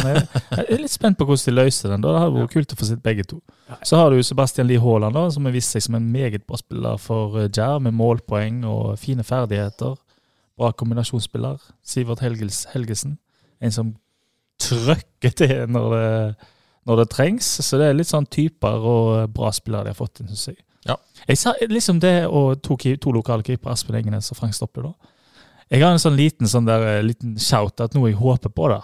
[0.56, 2.02] Jeg er litt spent på hvordan de løser den.
[2.02, 2.13] da.
[2.15, 3.41] Det hadde vært kult å få sett begge to.
[3.84, 6.56] Så har du Sebastian Lie Haaland, da, som har vist seg som en meget bra
[6.58, 9.98] spiller for eh, med målpoeng og fine ferdigheter.
[10.58, 11.60] Bra kombinasjonsspiller.
[11.84, 13.17] Sivert Helges, Helgesen.
[13.62, 13.91] En som
[14.60, 16.36] trøkker til når det,
[16.89, 17.52] når det trengs.
[17.62, 20.60] Så det er litt sånn typer og bra spillere de har fått inn, syns jeg.
[20.89, 20.97] Ja.
[21.28, 24.93] Jeg sa liksom det og to, to lokale keepere, Aspen Engenes og Frank Stoppe, da.
[25.69, 28.71] Jeg har en sånn liten, sånn der, eh, liten shout at noe jeg håper på,
[28.71, 28.82] da.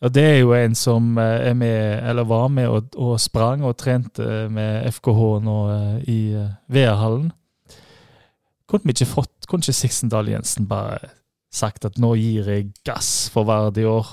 [0.00, 3.62] Og det er jo en som eh, er med, eller var med og, og sprang
[3.68, 7.28] og trente med FKH nå eh, i eh, VR-hallen.
[8.70, 11.12] Kunne vi ikke fått, kunne ikke Siksendal Jensen bare
[11.52, 14.08] sagt at nå gir jeg gass for Vard i år,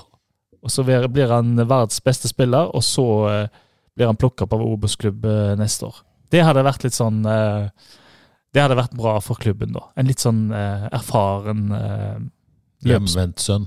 [0.62, 3.60] og så blir han verdens beste spiller, og så eh,
[3.96, 6.00] blir han plukka opp av Obos-klubb eh, neste år.
[6.32, 7.68] Det hadde vært litt sånn eh,
[8.52, 9.86] Det hadde vært bra for klubben, da.
[9.96, 11.68] En litt sånn erfaren
[12.84, 13.66] Hjemvendt sønn.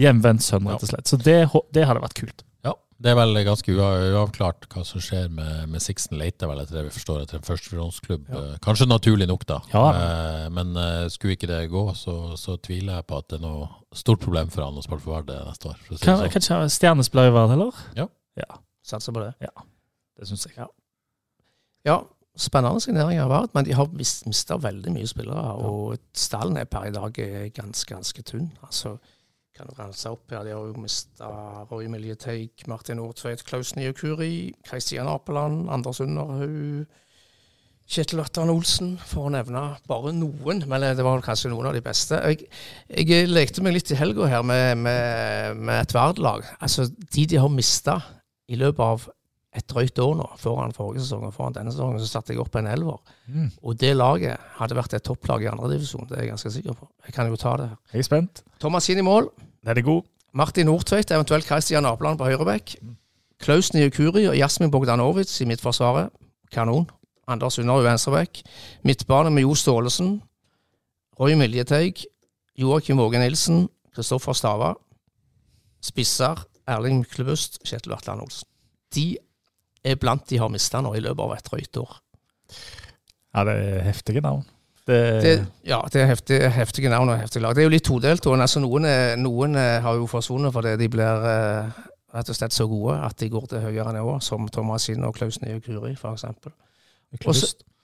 [0.00, 1.10] hjemvendt sønn, rett og slett.
[1.10, 1.36] Så det,
[1.74, 2.44] det hadde vært kult.
[3.02, 6.78] Ja, det er vel ganske uavklart hva som skjer med, med Sixten Leite, vel, etter
[6.78, 8.28] det vi forstår, etter en førstefronsklubb.
[8.30, 8.42] Ja.
[8.62, 9.58] Kanskje naturlig nok, da.
[9.72, 9.82] Ja.
[9.90, 13.44] Eh, men eh, skulle ikke det gå, så, så tviler jeg på at det er
[13.48, 13.66] noe
[13.98, 15.82] stort problem for han å spille for Vard neste år.
[15.82, 16.30] For å si Kan, sånn.
[16.62, 17.82] kan stjernespiller i Vard heller?
[18.82, 19.32] Satser på det.
[19.42, 19.52] Ja,
[20.18, 20.54] Det syns jeg.
[20.58, 20.66] Ja,
[21.86, 21.96] ja.
[22.38, 25.56] spennende signeringer har vært, men de har mista veldig mye spillere.
[25.66, 28.50] Og stallen er per i dag eh, ganske, ganske tynn.
[28.62, 28.96] Altså,
[29.56, 30.46] kan du rense opp her.
[30.46, 31.28] De har jo mista
[31.70, 36.86] Roy Miljeteig, Martin Nordtveit, Klaus Niokuri, Kristian Apeland, Anders Underhaug,
[37.92, 40.62] Kjetil Vatran Olsen, for å nevne bare noen.
[40.70, 42.20] Men eh, det var kanskje noen av de beste.
[42.30, 42.46] Jeg,
[42.88, 46.46] jeg lekte meg litt i helga her med, med, med et Vard-lag.
[46.62, 47.98] Altså, de de har mista
[48.48, 49.10] i løpet av
[49.52, 52.54] et drøyt år nå, foran forrige sesong og foran denne sesongen, så satte jeg opp
[52.56, 52.96] en elver.
[53.28, 53.50] Mm.
[53.60, 56.88] Og det laget hadde vært et topplag i andredivisjon, det er jeg ganske sikker på.
[57.06, 57.76] Jeg kan jo ta det her.
[57.92, 58.42] Jeg er spent.
[58.64, 59.28] Thomas inn i mål.
[59.62, 60.08] Den er god.
[60.32, 62.78] Martin Nordtveit, eventuelt Christian Apeland på høyrebekk.
[63.42, 66.08] Klaus Niukuri og Jasmin Bogdanovic i midtforsvaret.
[66.52, 66.86] Kanon.
[67.28, 68.40] Anders Under i venstrebekk.
[68.84, 70.22] Midtbane med Jo Staalesen.
[71.20, 72.06] Roy Miljeteig.
[72.58, 73.66] Joakim Våge Nilsen.
[73.94, 74.72] Kristoffer Stava.
[75.82, 77.60] Spisser Erling Myklebust.
[77.66, 78.48] Kjetil Vatland Olsen.
[78.94, 79.18] De
[79.84, 81.94] er blant de har mista nå i løpet av et drøyt år.
[83.32, 84.44] Ja, det er heftige navn.
[84.86, 87.54] Det, Det, ja, det er heftige, heftige navn og heftige lag.
[87.54, 88.26] Det er jo litt todelt.
[88.26, 88.86] Altså, noen,
[89.22, 91.82] noen eh, har jo forsvunnet fordi de blir eh,
[92.16, 95.14] rett og slett så gode at de går til høyere nivå, som Thomas Hinn og
[95.14, 96.26] Klaus Nye Guri, f.eks.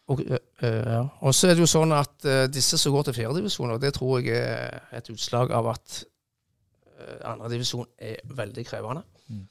[0.09, 1.05] Og eh, ja.
[1.21, 4.19] og så er det jo sånn at disse som går til fjerdedivisjon, og det tror
[4.19, 6.03] jeg er et utslag av at
[7.29, 9.05] andredivisjon er veldig krevende.
[9.31, 9.45] Mm.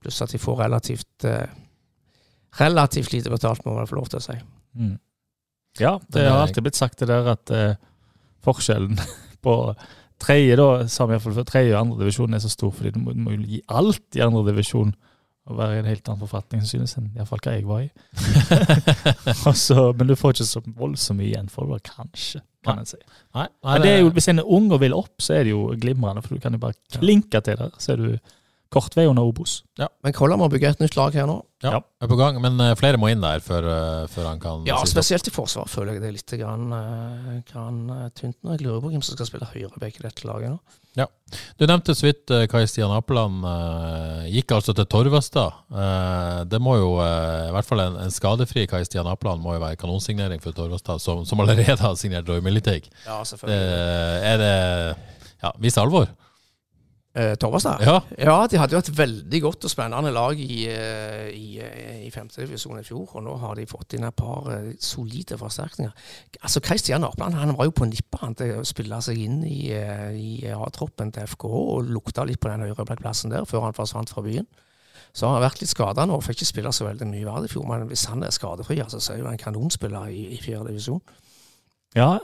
[0.00, 1.26] Pluss at de får relativt
[2.60, 4.36] relativt lite betalt, må man få lov til å si.
[4.76, 4.96] Mm.
[5.80, 7.76] Ja, det har eh, alltid blitt sagt det der at eh,
[8.44, 9.00] forskjellen
[9.44, 9.56] på
[10.22, 13.20] tredje da, samme før, tredje og andre divisjon er så stor, fordi du må, du
[13.24, 14.94] må jo gi alt i andre divisjon
[15.46, 17.90] og være i en helt annen forfatning, synes enn iallfall hva jeg var i.
[19.50, 22.90] Også, men du får ikke så voldsomt mye igjen for det, kanskje, kan jeg en
[22.90, 22.98] si.
[23.36, 25.52] Nei, nei, det er jo, hvis en er ung og vil opp, så er det
[25.52, 28.34] jo glimrende, for du kan jo bare klinke til der, så er du
[28.72, 29.60] kort vei under Obos.
[29.76, 31.36] Men Kolla må bygge et nytt lag her nå.
[31.64, 31.80] ja, ja.
[32.02, 34.78] er på gang, men eh, flere må inn der før, eh, før han kan Ja,
[34.88, 38.56] spesielt i forsvar føler jeg det er litt grann, eh, grann eh, tynt nå.
[38.56, 40.58] Jeg lurer på hvem som skal spille høyrebekk i dette laget nå.
[40.96, 41.06] Ja.
[41.60, 43.42] Du nevnte så vidt Kai Stian Apeland
[44.32, 45.58] gikk altså til Torvastad.
[45.68, 49.64] Eh, det må jo, i hvert fall en, en skadefri Kai Stian Apeland må jo
[49.64, 52.88] være kanonsignering for Torvastad, som, som allerede har signert Roy Militeig.
[53.04, 54.30] Ja, selvfølgelig.
[54.32, 54.54] er det
[55.44, 56.08] Ja, vis alvor.
[57.16, 57.80] Eh, Torvastad?
[57.80, 58.00] Ja.
[58.18, 62.10] Ja, de hadde jo et veldig godt og spennende lag i, eh, i, eh, i
[62.12, 65.94] femtedivisjon i fjor, og nå har de fått inn et par eh, solide forsterkninger.
[66.42, 70.44] Altså, Kristian Apland han var jo på nippet til å spille seg inn i, i
[70.52, 74.44] A-troppen til FKH og lukta litt på den høyreplassen der før han forsvant fra byen.
[75.16, 77.52] Så han har vært litt skada nå, fikk ikke spille så veldig mye verd i
[77.54, 80.68] fjor, men hvis han er skadefri, altså, så er jo en kanonspiller i, i fjerde
[80.68, 81.00] divisjon.
[81.96, 82.18] Ja,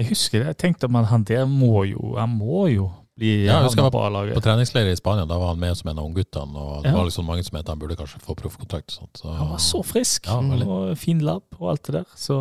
[0.00, 0.54] jeg husker det.
[0.54, 2.88] Jeg tenkte at han der må jo, han må jo
[3.22, 4.42] bli Ja, jeg husker han på På A-laget.
[4.44, 6.96] treningsleir i Spania da var han med som en av ungguttene, og det Ja.
[6.98, 8.98] var liksom mange som mente han burde kanskje få proffkontrakt.
[8.98, 9.32] Så.
[9.38, 12.04] Han var så frisk Ja, og fin labb og alt det der.
[12.16, 12.40] Så,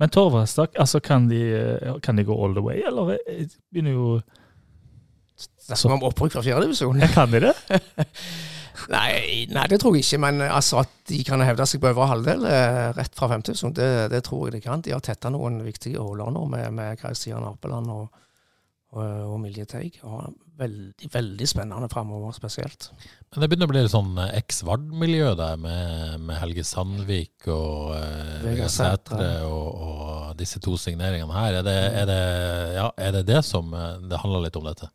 [0.00, 1.42] men Torvastad, altså kan de,
[2.02, 4.20] kan de gå all the way, eller eh, begynner jo
[5.40, 7.00] Snakker vi om opprykk fra fjerdedivisjon?
[7.14, 7.54] Kan de det?
[8.90, 10.18] Nei, nei, det tror jeg ikke.
[10.24, 13.88] Men altså, at de kan hevde seg på øvre halvdel eh, rett fra femte det,
[14.12, 14.80] det tror jeg de kan.
[14.84, 18.08] De har tetta noen viktige huller nå med, med Kristian Apeland og,
[18.90, 19.66] og, og Milje
[20.02, 22.90] Og veldig, veldig spennende framover, spesielt.
[23.30, 27.94] Men det begynner å bli litt sånn eh, eks-Vard-miljø der, med, med Helge Sandvik og
[27.96, 29.30] eh, Vegard Sætre.
[29.46, 31.60] Og, og disse to signeringene her.
[31.60, 32.20] Er det er det,
[32.76, 34.90] ja, er det, det som eh, det handler litt om dette?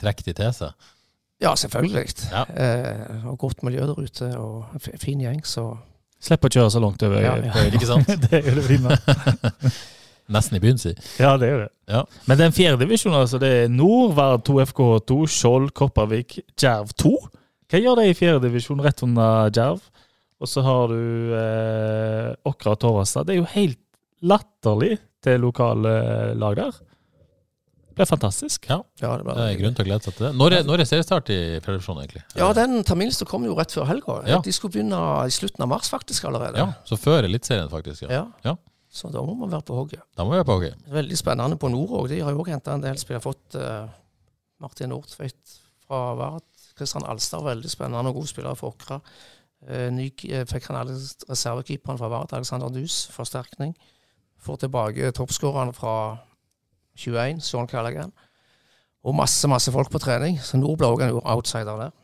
[0.00, 0.90] Trekk de til seg?
[1.40, 2.06] Ja, selvfølgelig.
[2.30, 2.44] Ja.
[2.52, 5.72] Eh, og godt miljø der ute, og en fin gjeng, så
[6.20, 7.22] Slipp å kjøre så langt over.
[7.24, 7.62] Ja, ja.
[7.72, 8.10] Ikke sant?
[8.26, 8.98] det er jo det fine.
[10.30, 10.92] Nesten i byen, si.
[11.18, 11.68] Ja, det er det.
[11.90, 12.04] Ja.
[12.30, 17.14] Men den fjerde divisjonen, altså, det er Nord, Vard 2, FK2, Skjold, Kopervik, Djerv 2.
[17.70, 19.82] Hva gjør det i fjerde divisjon rett under Djerv?
[20.40, 23.26] Og så har du eh, Åkra og Torvastad.
[23.28, 23.80] Det er jo helt
[24.24, 25.92] latterlig til lokale
[26.40, 26.78] lag der.
[27.90, 28.64] Det er fantastisk.
[28.70, 30.30] Ja, Ja, det, det er grunn til å glede seg til det.
[30.40, 32.22] Når er, når er seriestart i fjerdedivisjon, egentlig?
[32.38, 34.20] ja, den terminlista kom jo rett før helga.
[34.30, 34.38] Ja.
[34.46, 36.62] De skulle begynne i slutten av mars faktisk allerede.
[36.62, 38.06] Ja, så før Eliteserien, faktisk.
[38.08, 38.24] Ja.
[38.46, 38.54] Ja.
[38.90, 40.02] Så da må man være på hogget.
[40.18, 40.78] Da må vi være på hogget.
[40.90, 42.08] Veldig spennende på nord òg.
[42.10, 43.22] De har jo òg henta en del spillere.
[43.22, 43.86] Fått uh,
[44.62, 46.46] Martin Nordtveit fra Vard.
[46.78, 48.98] Kristian Alstad, veldig spennende og god spiller for Åkra.
[49.62, 50.08] Uh, ny,
[50.50, 50.96] fikk han alle
[51.28, 53.76] reservekeeperen fra Vard, Alexander Dus, forsterkning.
[54.40, 55.94] Får tilbake toppskårerne fra
[56.98, 58.10] 21, Sean Callaghan.
[59.04, 60.40] Og masse, masse folk på trening.
[60.44, 61.94] Så Nord ble òg en outsider der.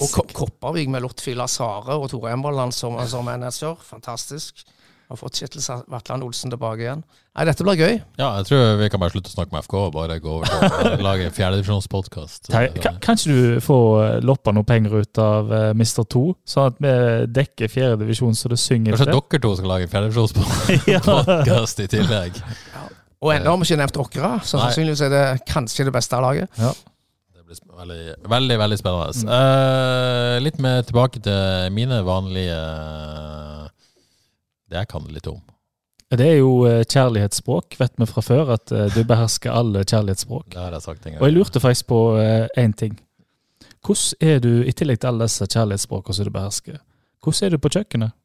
[0.00, 3.74] Og Ko- Kopervik med Lotfi Lazare og Tore Emberland som, som manager.
[3.84, 4.62] Fantastisk.
[5.08, 5.60] Har fått Kjetil
[5.92, 7.02] Vatland Olsen tilbake igjen.
[7.34, 7.98] Nei, dette blir gøy.
[8.16, 10.48] Ja, jeg tror vi kan bare slutte å snakke med FK og bare gå over
[10.48, 12.48] til å lage fjerdedivisjonspodkast.
[12.48, 16.06] Kan, kan ikke du få eh, loppa noe penger ut av uh, Mr.
[16.14, 16.94] 2, sånn at vi
[17.40, 22.40] dekker fjerdedivisjon så det synger Kanskje dere to skal lage fjerdedivisjonspodkast i tillegg?
[23.24, 26.50] Og ennå har vi ikke nevnt dere, så sannsynligvis er det kanskje det beste laget.
[26.54, 29.36] Det blir veldig, veldig, veldig spennende.
[29.36, 32.58] Eh, litt med tilbake til mine vanlige
[34.74, 35.38] Det jeg kan litt om.
[36.14, 40.50] Det er jo eh, kjærlighetsspråk, vet vi fra før, at eh, du behersker alle kjærlighetsspråk.
[40.52, 42.00] Det har jeg sagt en Og jeg lurte faktisk på
[42.60, 42.98] én ting.
[43.84, 46.78] Hvordan er du, i tillegg til alle disse kjærlighetsspråkene som du behersker,
[47.24, 48.20] hvordan er du på kjøkkenet?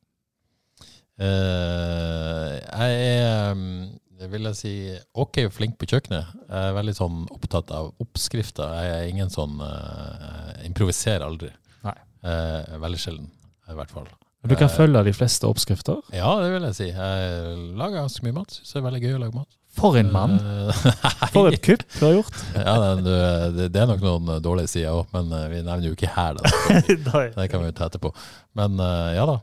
[1.19, 4.73] Uh, jeg er mm, det vil jeg si
[5.19, 6.31] ok flink på kjøkkenet.
[6.49, 8.73] Jeg er veldig sånn opptatt av oppskrifter.
[8.75, 11.51] Jeg er ingen sånn uh, improviserer aldri.
[11.85, 11.95] Nei.
[12.23, 13.29] Uh, veldig sjelden,
[13.71, 14.09] i hvert fall.
[14.47, 15.97] Du kan Eh, følge de fleste oppskrifter.
[16.15, 16.87] Ja, det vil jeg si.
[16.93, 18.53] Jeg lager ganske mye mat.
[18.55, 19.49] Syns det er veldig gøy å lage mat.
[19.79, 20.37] For en mann!
[20.39, 20.85] Eh,
[21.33, 22.39] For et kupp du har gjort!
[22.55, 23.17] ja, det,
[23.57, 26.39] det, det er nok noen dårlige sider òg, men eh, vi nevner jo ikke her.
[26.39, 26.81] Da.
[27.35, 28.13] Det kan vi jo ta etterpå.
[28.57, 29.37] Men eh, ja da.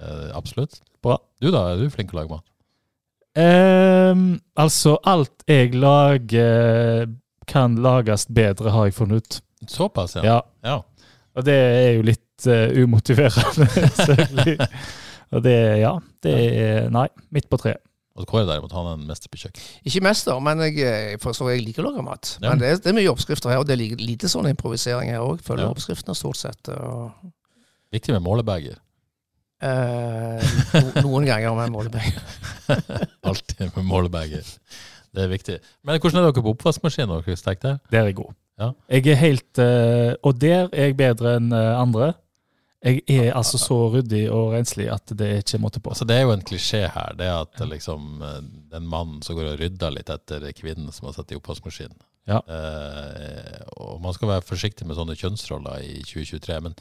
[0.00, 0.80] Eh, absolutt.
[1.04, 1.18] Bra.
[1.42, 2.46] Du da, er du flink til å lage mat?
[3.36, 7.10] Um, altså, alt jeg lager
[7.46, 9.40] kan lages bedre, har jeg funnet ut.
[9.68, 10.24] Såpass, ja.
[10.24, 10.38] Ja.
[10.64, 10.78] ja.
[11.36, 13.66] Og det er jo litt eh, umotiverende,
[14.06, 14.68] selvfølgelig.
[15.34, 17.80] Og det, ja, det er Nei, midt på treet.
[18.16, 19.64] Og Kåre derimot, han er en mester på kjøkken.
[19.84, 22.30] Ikke mester, men jeg, for så jeg liker å lage mat.
[22.40, 22.48] Ja.
[22.54, 25.20] Men det er, det er mye oppskrifter her, og det er lite sånn improvisering her
[25.24, 25.42] òg.
[25.44, 25.72] Følger Ja.
[25.74, 26.70] oppskriftene stort sett.
[26.72, 27.10] Og,
[27.92, 28.78] Viktig med målebager.
[29.60, 30.40] eh,
[30.80, 32.24] no, noen ganger med målebager.
[33.28, 34.48] Alltid med målebager.
[35.16, 35.58] Det er viktig.
[35.84, 37.12] Men hvordan er dere på oppvaskmaskin?
[37.12, 37.78] Dere der?
[37.92, 38.32] Er jeg god.
[38.60, 38.70] Ja.
[38.88, 42.14] Jeg er helt eh, Og der er jeg bedre enn eh, andre.
[42.86, 45.90] Jeg er altså så ryddig og renslig at det er ikke måte på.
[45.90, 47.16] Altså, det er jo en klisjé her.
[47.18, 48.38] Det at liksom eh,
[48.74, 51.98] den mannen som går og rydder litt etter kvinnen som har satt i oppvaskmaskinen.
[52.30, 52.40] Ja.
[52.46, 56.76] Eh, og man skal være forsiktig med sånne kjønnsroller i 2023, men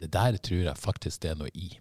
[0.00, 1.72] det der tror jeg faktisk det er noe i.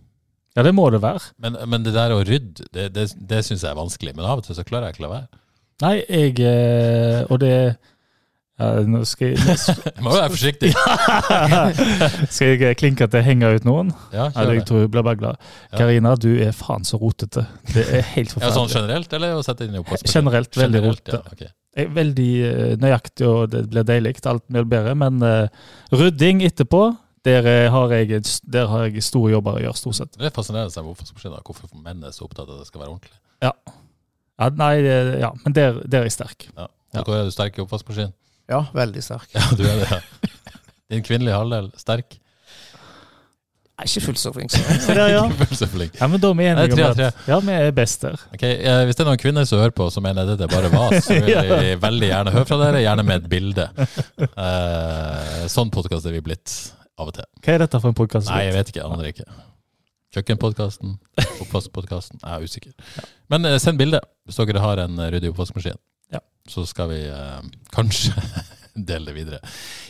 [0.57, 1.21] Ja, det må det være.
[1.37, 4.15] Men, men det der å rydde, det, det, det syns jeg er vanskelig.
[4.17, 5.41] Men av og til så klarer jeg ikke la være.
[5.79, 7.53] Nei, jeg eh, Og det
[8.59, 9.53] ja, Nå skal jeg, nå,
[10.03, 10.71] må jo være forsiktig.
[12.35, 13.93] skal jeg klinke til henge ut noen?
[14.11, 15.45] Ja, Ja, kjør jeg tror hun blir bare glad.
[15.69, 15.77] Ja.
[15.79, 17.45] Karina, du er faen så rotete.
[17.71, 18.73] Det er helt Ja, sånn forferdelig.
[18.75, 20.15] generelt, eller å sette inn i oppvaskmaskinen?
[20.17, 21.21] Generelt veldig rotete.
[21.21, 21.53] Ja, okay.
[21.95, 24.17] Veldig eh, nøyaktig, og det blir deilig.
[24.27, 24.95] Alt blir bedre.
[24.99, 26.81] Men uh, rydding etterpå,
[27.27, 30.19] der, eh, har jeg, der har jeg store jobber å gjøre, stort sett.
[30.19, 33.15] Det fascinerer seg oppvaskmaskiner, hvorfor menn er så opptatt av at det skal være ordentlig.
[33.39, 33.53] Ja,
[34.55, 34.73] nei,
[35.19, 36.49] ja, men der, der er jeg sterk.
[36.57, 36.67] Ja.
[36.95, 37.03] Ja.
[37.05, 38.11] Hvor er du sterk i oppvaskmaskin?
[38.49, 39.29] Ja, veldig sterk.
[39.35, 39.89] Ja, du er det.
[39.93, 39.99] ja.
[40.89, 42.15] Din kvinnelige halvdel sterk?
[43.79, 45.19] Jeg er ikke fullt så flink Så der, ja.
[45.39, 45.93] Fullt så flink.
[45.95, 48.17] ja, men da er vi enige om at ja, vi er best der.
[48.35, 50.71] Ok, eh, Hvis det er noen kvinner som hører på som mener dette er bare
[50.73, 51.29] vas, så vil
[51.69, 53.69] jeg veldig gjerne høre fra dere, gjerne med et bilde.
[54.27, 56.55] Eh, sånn podkast er vi blitt
[56.99, 57.29] av og til.
[57.45, 58.27] Hva er dette for en podkast?
[58.33, 58.81] Nei, jeg vet ikke.
[58.83, 59.29] Jeg aner ikke.
[60.17, 60.97] Kjøkkenpodkasten,
[61.45, 62.19] oppvaskpodkasten.
[62.25, 63.05] Jeg er usikker.
[63.31, 65.79] Men eh, send bilde hvis dere har en ryddig oppvaskmaskin.
[66.49, 66.53] Ja.
[66.53, 67.41] Så skal vi eh,
[67.75, 68.15] kanskje
[68.79, 69.39] dele det videre.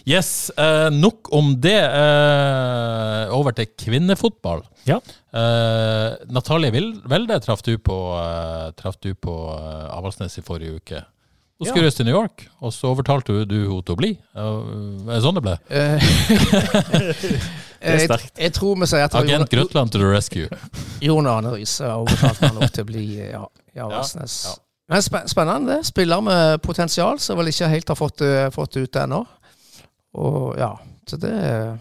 [0.10, 1.78] Yes, eh, nok om det.
[1.80, 4.64] Eh, over til kvinnefotball.
[4.90, 5.00] Ja.
[5.34, 6.72] Eh, Natalie
[7.10, 11.04] Welde traff du på, uh, traff du på eh, Avaldsnes i forrige uke.
[11.60, 11.74] Hun Ja.
[11.74, 14.14] skulle reise til New York, og så overtalte du henne til å bli.
[14.16, 15.56] Eh, er det sånn det ble?
[15.70, 17.40] det
[17.84, 18.40] jeg, sterkt.
[18.40, 20.48] jeg tror vi sier at Agent Grøtland to the rescue.
[21.04, 23.44] Jon Arne Riise overtalte overtalt han opp til å bli ja,
[23.76, 24.38] i Avaldsnes.
[24.48, 24.69] Ja, ja.
[24.90, 25.76] Men spe- spennende.
[25.78, 25.86] det.
[25.86, 29.22] Spiller med potensial, som vel ikke helt har fått, eh, fått ut ennå.
[30.18, 30.72] Og ja,
[31.08, 31.78] så det er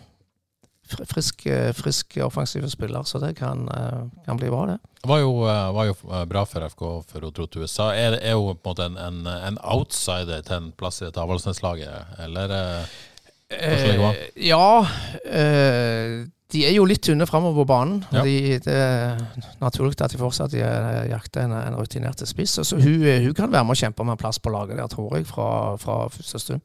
[1.09, 4.79] frisk, eh, frisk offensiv spiller, så det kan, eh, kan bli bra, det.
[5.03, 5.21] Det var
[5.73, 5.95] var jo
[6.27, 7.91] bra for FK for å dro til USA.
[7.95, 11.21] Er, er hun på en måte en, en, en outsider til en plass i dette
[11.21, 12.85] Avaldsnes-laget, eller?
[13.51, 14.87] Eh, ja,
[15.25, 17.99] eh, de er jo litt tynne framover på banen.
[18.15, 18.23] Ja.
[18.25, 19.19] De, det er
[19.61, 22.57] naturlig at de fortsatt eh, jakter en, en rutinert spiss.
[22.65, 24.89] Så hun, eh, hun kan være med og kjempe om en plass på laget der,
[24.89, 25.49] tror jeg, fra,
[25.81, 26.65] fra første stund.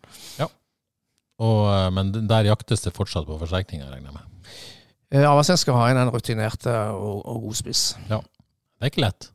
[1.44, 4.30] Og, eh, men der jaktes det fortsatt på forsterkninger, regner jeg med.
[5.28, 7.84] Avaldsnes skal ha inn en rutinerte og, og god spiss.
[8.08, 8.22] Ja.
[8.24, 9.28] Det er ikke lett.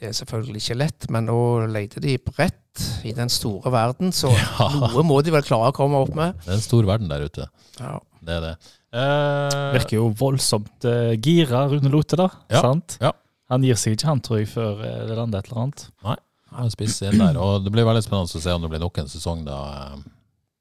[0.00, 1.38] Det er selvfølgelig ikke lett, men nå
[1.72, 4.68] leter de bredt i den store verden, så Ja.
[4.76, 6.36] noe må de vel klare å komme opp med.
[6.44, 7.48] Det er en stor verden der ute.
[7.80, 7.96] Ja.
[8.20, 8.54] Det er det.
[8.90, 12.28] Uh, Virker jo voldsomt uh, gira, Rune Lote, da.
[12.50, 12.98] Ja, Sant?
[13.00, 13.12] ja.
[13.50, 15.88] Han gir seg ikke, han, tror jeg, før eh, det lander et eller annet.
[16.06, 16.14] Nei
[16.54, 17.38] Han spiser inn der.
[17.42, 19.58] Og det blir veldig spennende å se om det blir nok en sesong da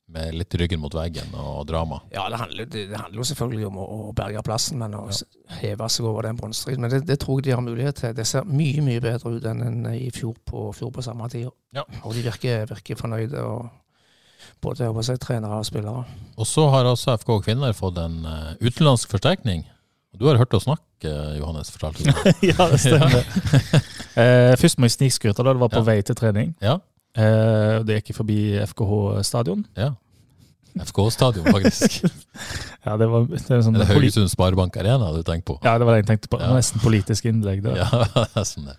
[0.10, 2.00] med litt ryggen mot veggen og drama.
[2.10, 5.04] Ja, det handler, det, det handler jo selvfølgelig om å, å berge plassen, men å
[5.12, 5.20] ja.
[5.60, 6.82] heve seg over den bronsestriden.
[6.82, 8.16] Men det, det tror jeg de har mulighet til.
[8.18, 11.52] Det ser mye mye bedre ut enn enn i fjor på, fjor på samme tid.
[11.78, 11.86] Ja.
[12.02, 13.70] Og de virker, virker fornøyde, og
[14.62, 16.04] både jeg håper trenere og spillere.
[16.38, 19.66] Og så har også FK Kvinner fått en eh, utenlandsk forsterkning.
[20.20, 22.12] Du har hørt oss snakke, eh, Johannes, fortalte du.
[22.50, 23.24] ja, det stemmer.
[24.20, 25.86] Eh, først må jeg snikskryte da det var på Ja.
[25.88, 26.50] vei til trening.
[26.60, 26.74] Ja.
[27.16, 29.62] Eh, det gikk jeg forbi FKH stadion.
[29.80, 29.94] ja.
[30.80, 32.04] FK-stadion, faktisk.
[32.86, 35.56] Ja, det var, det er sånn Er det Haugesund Sparebank Arena du tenker på?
[35.66, 36.38] Ja, det var det jeg tenkte på.
[36.40, 36.54] Det Ja.
[36.56, 37.64] Nesten politisk innlegg.
[37.66, 37.80] Der.
[37.82, 38.76] Ja, det er sånn det.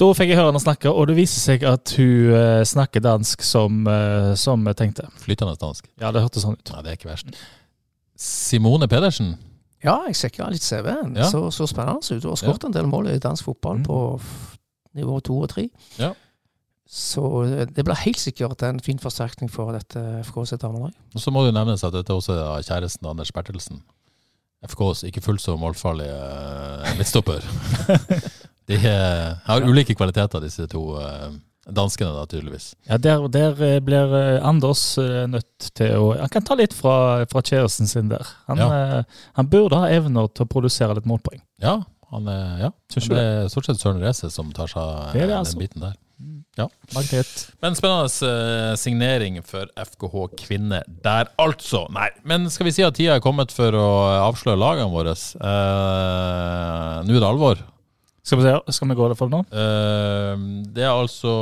[0.00, 3.44] Da fikk jeg høre henne snakke, og det viste seg at hun eh, snakker dansk
[3.46, 5.04] som, eh, som jeg tenkte.
[5.22, 5.86] Flytende dansk.
[6.02, 6.72] Ja, det hørtes sånn ut.
[6.74, 7.30] Nei, det er ikke verst.
[8.18, 9.34] Simone Pedersen.
[9.84, 11.14] Ja, jeg sjekka litt CV-en.
[11.18, 11.28] Ja.
[11.28, 12.22] Så, så spennende ut.
[12.24, 13.86] Hun har skåret en del mål i dansk fotball Mm.
[13.86, 14.58] på f-
[14.96, 15.68] nivå to og tre.
[16.00, 16.12] Ja.
[16.88, 20.94] Så eh, det blir helt sikkert en fin forsterkning for dette FK sitt damelag.
[21.14, 23.82] Og så må det jo nevnes at dette også er kjæresten Anders Bertelsen.
[24.64, 27.44] FKs ikke fullt så målfarlige eh, midtstopper.
[28.70, 31.32] De eh, har ulike kvaliteter, disse to eh,
[31.68, 32.70] danskene, da, tydeligvis.
[32.88, 34.84] Ja, Der, der eh, blir Anders
[35.28, 38.24] nødt til å Han kan ta litt fra, fra kjæresten sin der.
[38.48, 39.02] Han, Ja.
[39.36, 41.42] han burde ha evner til å produsere litt målpoeng.
[41.62, 41.82] Ja,
[42.14, 42.70] han er, ja.
[42.92, 45.58] Synes det er stort sett Søren Reze som tar seg av eh, altså.
[45.58, 46.00] den biten der.
[46.94, 47.30] Magnet.
[47.58, 51.80] Men spennende signering for FKH kvinne der, altså.
[51.90, 53.88] Nei, men skal vi si at tida er kommet for å
[54.28, 55.16] avsløre lagene våre?
[55.18, 57.58] Eh, Nå er det alvor.
[58.24, 59.42] Skal vi, se, skal vi gå det for nå?
[59.52, 61.32] Uh, det er altså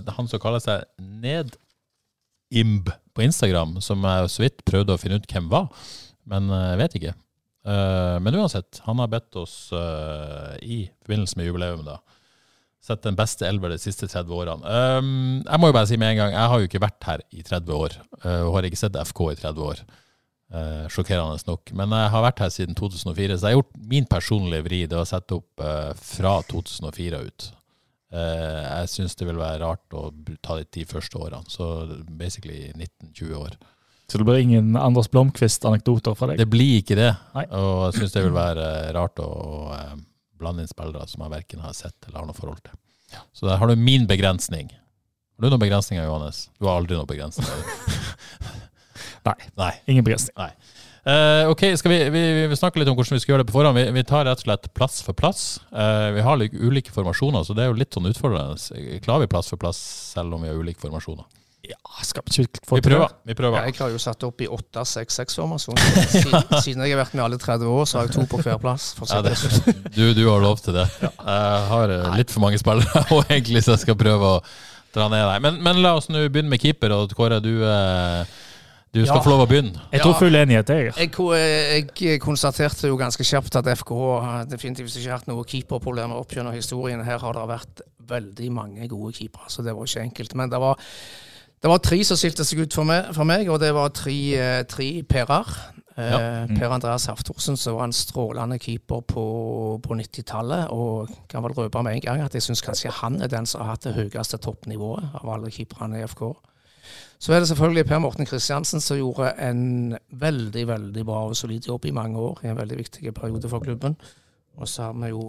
[0.00, 5.20] eh, han som kaller seg Nedimb på Instagram, som jeg så vidt prøvde å finne
[5.20, 5.68] ut hvem var,
[6.30, 7.14] men eh, jeg vet ikke.
[7.60, 11.98] Uh, men uansett, han har bedt oss uh, i forbindelse med jubileum da,
[12.82, 14.76] sett den beste elver de siste 30 årene.
[14.96, 17.26] Um, jeg må jo bare si med en gang, jeg har jo ikke vært her
[17.30, 17.98] i 30 år,
[18.48, 19.84] og har ikke sett FK i 30 år.
[20.50, 21.70] Eh, sjokkerende nok.
[21.78, 24.80] Men jeg har vært her siden 2004, så jeg har gjort min personlige vri.
[24.90, 27.50] Det å sette opp eh, fra 2004 ut.
[28.10, 30.08] Eh, jeg syns det vil være rart å
[30.42, 31.46] ta de ti første årene.
[31.50, 31.68] Så
[32.18, 33.54] basically 19-20 år.
[34.10, 36.40] Så det blir ingen Anders Blomkvist-anekdoter fra deg?
[36.42, 37.12] Det blir ikke det.
[37.36, 37.44] Nei.
[37.54, 39.30] Og jeg syns det vil være eh, rart å
[39.76, 39.92] eh,
[40.40, 42.74] blande inn spillere som jeg verken har sett eller har noe forhold til.
[43.34, 44.70] Så der har du min begrensning.
[44.74, 46.48] Har du noen begrensninger, Johannes?
[46.58, 48.58] Du har aldri noen begrensninger.
[49.28, 49.50] Nei.
[49.60, 49.72] Nei.
[49.90, 50.54] Ingen begrensning.
[51.04, 53.56] Eh, ok, skal vi, vi, vi snakker litt om hvordan vi skal gjøre det på
[53.56, 53.78] forhånd.
[53.80, 55.44] Vi, vi tar rett og slett plass for plass.
[55.72, 58.56] Uh, vi har litt ulike formasjoner, så det er jo litt sånn utfordrende.
[59.04, 59.80] Klarer vi plass for plass
[60.14, 61.28] selv om vi har ulike formasjoner?
[61.70, 63.12] Ja, skal vi ikke få Vi prøver.
[63.28, 63.66] Vi prøver.
[63.68, 65.76] Jeg har jo satt opp i 8-6-6-formasjon.
[66.10, 68.58] Siden, siden jeg har vært med alle 30 år, så har jeg to på hver
[68.62, 68.90] plass.
[68.98, 69.36] For Ja, det.
[69.38, 70.86] det, du, du har lov til det.
[71.04, 74.42] Jeg har eh, litt for mange spillere, og egentlig så jeg skal prøve å
[74.96, 75.44] dra ned deg.
[75.46, 78.40] Men, men la oss nå begynne med keeper, og Kåre, du, eh,
[78.92, 79.22] du skal Ja.
[79.22, 79.80] få lov å begynne.
[79.92, 80.92] Jeg tror full enighet, jeg.
[80.96, 83.90] Jeg, jeg konstaterte jo ganske kjapt at FK
[84.24, 87.04] har definitivt ikke hatt noe keeperproblemer opp gjennom historien.
[87.04, 90.34] Her har det vært veldig mange gode keepere, så det var ikke enkelt.
[90.34, 90.76] Men det var,
[91.62, 94.16] det var tre som skilte seg ut for meg, for meg og det var tre,
[94.34, 95.54] eh, tre Per-er.
[95.96, 96.46] Eh, Ja.
[96.46, 96.56] Mm.
[96.56, 100.70] Per Andreas Haftorsen, som var en strålende keeper på, på 90-tallet.
[100.70, 103.60] Og kan vel røpe med en gang at jeg syns kanskje han er den som
[103.60, 106.22] har hatt det høyeste toppnivået av alle keeperne i FK.
[107.20, 111.68] Så er det selvfølgelig Per Morten Kristiansen som gjorde en veldig veldig bra og solid
[111.68, 113.96] jobb i mange år, i en veldig viktig periode for klubben.
[114.56, 115.26] Og så har vi jo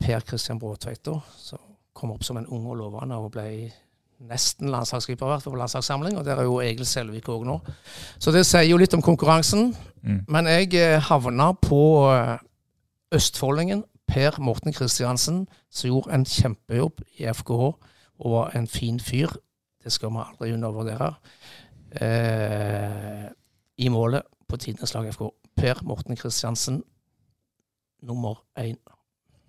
[0.00, 1.60] Per Kristian Bråtveit, som
[1.96, 3.72] kom opp som en ung og lovende og ble
[4.24, 6.16] nesten landslagskeeper hvert fall på landslagssamling.
[6.16, 7.58] Og der er jo Egil Selvik òg nå.
[8.18, 9.74] Så det sier jo litt om konkurransen.
[10.02, 10.22] Mm.
[10.32, 11.80] Men jeg eh, havna på
[12.12, 12.36] eh,
[13.16, 17.66] østfoldingen Per Morten Kristiansen, som gjorde en kjempejobb i FKH
[18.16, 19.34] og var en fin fyr.
[19.86, 21.12] Det skal vi aldri undervurdere.
[21.94, 23.26] Eh,
[23.78, 25.28] I målet på tidenes lag FK.
[25.56, 26.80] Per Morten Kristiansen,
[28.02, 28.80] nummer én.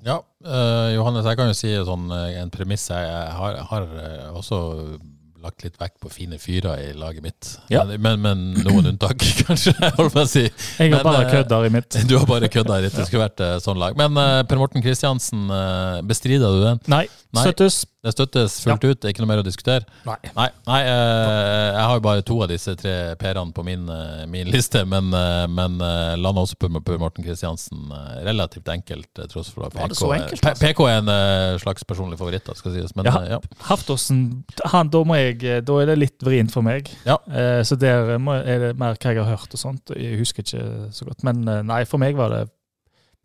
[0.06, 2.86] Ja, eh, Johannes, jeg kan jo si sånn, eh, en premiss.
[2.94, 4.60] Jeg, har, har eh, også
[5.48, 7.52] lagt litt vekt på fine fyrer i laget mitt.
[7.72, 7.84] Ja.
[7.88, 10.46] Men, men, men noen unntak, kanskje, holdt på å si.
[10.46, 12.00] Jeg har Men, bare eh, kødder i mitt.
[12.10, 12.96] Du har bare kødda ditt.
[12.96, 13.98] det skulle vært eh, sånn lag.
[14.00, 16.82] Men eh, Per Morten Kristiansen, uh, bestrider du den?
[16.92, 17.46] Nei, Nei.
[17.46, 17.86] støttes.
[18.08, 19.84] Det støttes fullt ut, det er ikke noe mer å diskutere?
[20.08, 20.16] Nei.
[20.38, 23.84] Nei, nei jeg har jo bare to av disse tre perene på min,
[24.32, 25.76] min liste, men, uh, men
[26.22, 27.92] landa også på Per Morten Kristiansen
[28.24, 30.54] relativt enkelt, tross for at PK, enkelt, altså?
[30.62, 32.96] PK er en slags personlig favoritt, skal sies.
[32.96, 33.18] Men Ja.
[33.36, 33.42] ja.
[33.68, 34.22] Haftosen,
[34.72, 36.90] han, da, må jeg, da er det litt vrient for meg.
[37.06, 37.18] Ja.
[37.30, 39.94] Eh, så der er det mer hva jeg har hørt og sånt.
[39.96, 41.24] Jeg husker ikke så godt.
[41.28, 42.44] Men eh, nei, for meg var det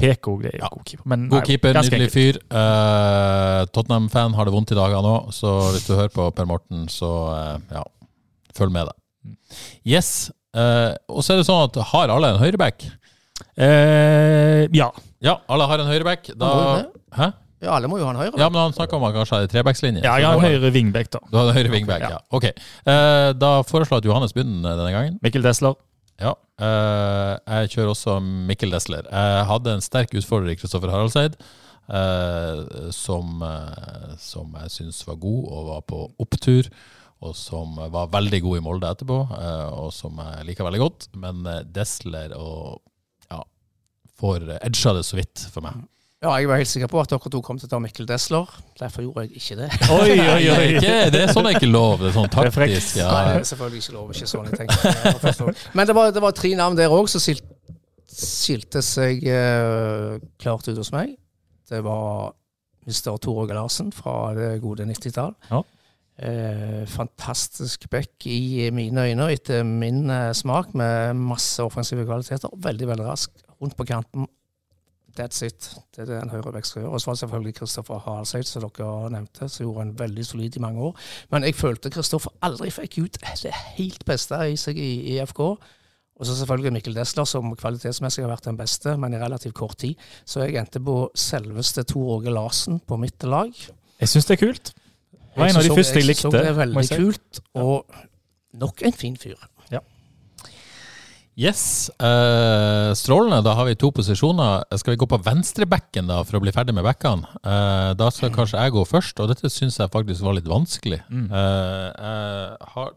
[0.02, 0.26] PK.
[0.42, 0.68] Det er Ja.
[0.72, 1.06] god keeper.
[1.08, 2.38] Men, God nei, keeper, nydelig fyr.
[2.50, 6.88] Eh, Tottenham-fan har det vondt i dagene òg, så hvis du hører på Per Morten,
[6.90, 7.84] så eh, ja,
[8.56, 8.96] følg med deg.
[9.26, 9.36] Mm.
[9.86, 10.30] Yes.
[10.56, 12.88] eh, og så er det sånn at har alle en høyreback?
[13.56, 14.90] Eh, ja.
[15.22, 16.32] Ja, alle har en høyreback.
[16.38, 16.50] Da.
[17.14, 17.30] Hæ?
[17.62, 18.34] Ja, alle må jo ha en høyre.
[18.40, 20.02] Ja, men han snakker om at kanskje har trebackslinje.
[20.02, 21.20] ja, jeg har høyre wingback, da.
[21.30, 22.16] Du har en høyre wingback, ja.
[22.16, 22.20] Ja.
[22.34, 22.48] Ok.
[22.50, 25.18] Eh, da foreslår jeg at Johannes begynner denne gangen.
[25.22, 25.76] Mikkel Desler.
[26.22, 26.34] Ja.
[26.62, 29.06] eh, jeg kjører også Mikkel Desler.
[29.10, 31.38] Jeg hadde en sterk utfordrer i Kristoffer Haraldseid,
[31.92, 33.42] Uh, som,
[34.22, 36.68] som jeg syns var god og var på opptur.
[37.26, 41.04] Og som var veldig god i Molde etterpå, eh, og som jeg liker veldig godt.
[41.22, 41.42] Men
[41.74, 42.80] Desler og
[43.30, 43.42] ja,
[44.18, 45.82] får edga det så vidt for meg.
[46.22, 48.50] Ja, jeg var helt sikker på at dere to kom til å ta Mikkel Desler.
[48.78, 49.68] Derfor gjorde jeg ikke det.
[49.90, 50.66] Oi, oi, oi!
[50.76, 51.96] ikke, det er sånn er ikke lov.
[51.98, 52.92] Det er sånn taktisk.
[53.00, 53.14] Nei, Ja.
[53.26, 54.12] det er selvfølgelig ikke lov.
[54.14, 55.56] Ikke sånn jeg tenker.
[55.74, 60.78] Men det var, det var tre navn der òg som skilte seg eh, klart ut
[60.78, 61.16] hos meg.
[61.72, 62.36] Det var
[62.86, 63.16] Mr.
[63.22, 65.34] Tor Åge Larsen fra det gode 90-tall.
[65.50, 65.62] Ja.
[66.22, 72.52] Eh, fantastisk back i mine øyne, etter min eh, smak, med masse offensive kvaliteter.
[72.62, 73.34] Veldig, veldig rask.
[73.58, 74.28] Rundt på kanten.
[75.18, 75.68] That's it.
[75.92, 76.92] Det er det en høyrevekst skal gjøre.
[76.92, 80.56] Og så var det selvfølgelig Kristoffer Halseid, som dere nevnte, som gjorde en veldig solid
[80.56, 80.98] i mange år.
[81.34, 85.40] Men jeg følte Kristoffer aldri fikk ut det helt beste i seg i, i FK.
[85.42, 89.76] Og så selvfølgelig Mikkel Desler, som kvalitetsmessig har vært den beste, men i relativt kort
[89.82, 90.00] tid.
[90.24, 93.50] Så jeg endte på selveste Tor Åge Larsen på mitt lag.
[94.00, 94.72] Jeg syns det er kult.
[95.12, 96.30] Det var en av de første jeg likte.
[96.32, 97.96] Det er veldig kult, og
[98.60, 99.40] nok en fin fyr.
[101.36, 101.88] Yes.
[101.96, 103.42] eh, strålende.
[103.42, 104.64] Da har vi to posisjoner.
[104.76, 107.24] Skal vi gå på venstrebacken da, for å bli ferdig med backene?
[107.40, 111.00] Eh, da skal kanskje jeg gå først, og dette syns jeg faktisk var litt vanskelig.
[111.08, 111.30] Mm.
[111.30, 112.92] Eh, jeg har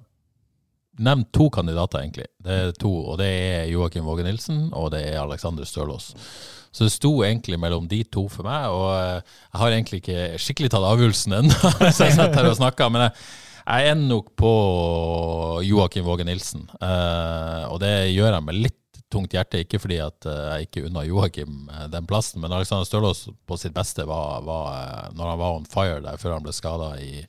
[1.05, 2.27] nevnt to kandidater, egentlig.
[2.43, 6.13] Det er to, og det er Joakim Våge Nilsen og det er Alexander Stølås.
[6.75, 10.43] Så det sto egentlig mellom de to for meg, og eh, jeg har egentlig ikke
[10.43, 11.55] skikkelig tatt avgjørelsen ennå,
[11.95, 12.91] så jeg sitter her og snakker.
[12.91, 13.15] Men jeg,
[13.65, 14.53] jeg er nok på
[15.65, 19.63] Joakim Våge Nilsen, uh, og det gjør jeg med litt tungt hjerte.
[19.63, 23.57] Ikke fordi at eh, jeg ikke unna Joakim eh, den plassen, men Alexander Stølås på
[23.61, 27.23] sitt beste var, var når han var on fire der før han ble skada i,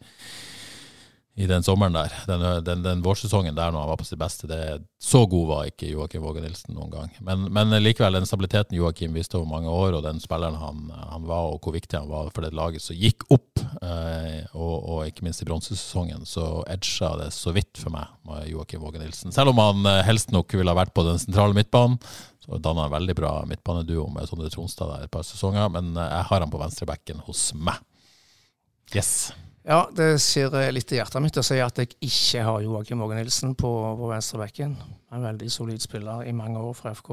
[1.37, 2.12] i den sommeren der.
[2.26, 4.49] Den, den, den vårsesongen der når han var på sitt beste.
[4.49, 4.59] Det,
[4.97, 7.11] så god var ikke Joakim Våge Nilsen noen gang.
[7.20, 11.28] Men, men likevel, den stabiliteten Joakim viste over mange år, og den spilleren han, han
[11.28, 15.05] var, og hvor viktig han var for det laget som gikk opp, eh, og, og
[15.11, 19.34] ikke minst i bronsesesongen, så edga det så vidt for meg med Joakim Våge Nilsen.
[19.37, 22.01] Selv om han eh, helst nok ville ha vært på den sentrale midtbanen.
[22.47, 26.12] Så danna en veldig bra midtbaneduo med Sondre Tronstad der et par sesonger, men eh,
[26.16, 27.82] jeg har han på venstrebekken hos meg.
[28.95, 29.34] Yes.
[29.66, 33.00] Ja, det skjer eh, litt i hjertet mitt å si at jeg ikke har Joakim
[33.02, 34.76] Åge Nilsen på, på venstrebekken.
[35.10, 37.10] En veldig solid spiller i mange år fra FK.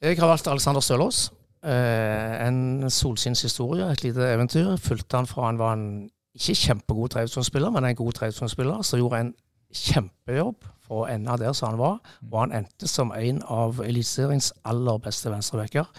[0.00, 1.26] Jeg har valgt Alexander Stølås.
[1.60, 4.78] Eh, en solskinnshistorie, et lite eventyr.
[4.80, 5.90] Fulgte han fra han var en
[6.38, 8.80] ikke kjempegod tredjedivisjonsspiller, men en god tredjedivisjonsspiller.
[8.88, 9.34] Så gjorde en
[9.68, 12.00] kjempejobb for å ende der som han var.
[12.30, 15.92] Og han endte som en av eliteseriens aller beste venstrebacker.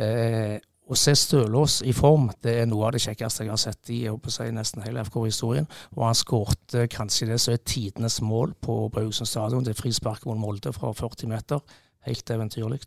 [0.00, 0.56] Eh,
[0.90, 4.00] å se Stølås i form, det er noe av det kjekkeste jeg har sett i
[4.04, 5.68] jeg håper å si, nesten hele FK-historien.
[5.96, 9.62] Og han skårte kanskje det som er tidenes mål på, på stadion.
[9.64, 11.62] Det er frispark mot Molde fra 40 meter.
[12.08, 12.80] Helt eventyrlig.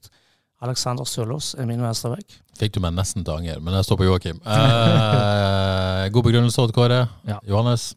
[0.63, 2.37] Alexander Stølås er min venstreback.
[2.59, 4.37] Fikk du meg nesten til anger, men jeg står på Joakim.
[4.47, 7.01] Eh, god begrunnelse, Odd Kåre.
[7.27, 7.39] Ja.
[7.47, 7.89] Johannes.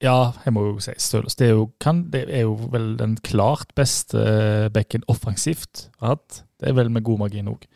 [0.00, 1.34] Ja, jeg må jo si Stølås.
[1.36, 6.42] Det, er jo- kan- det er jo vel den klart beste bekken offensivt har hatt.
[6.60, 7.66] Det er vel med god margin òg.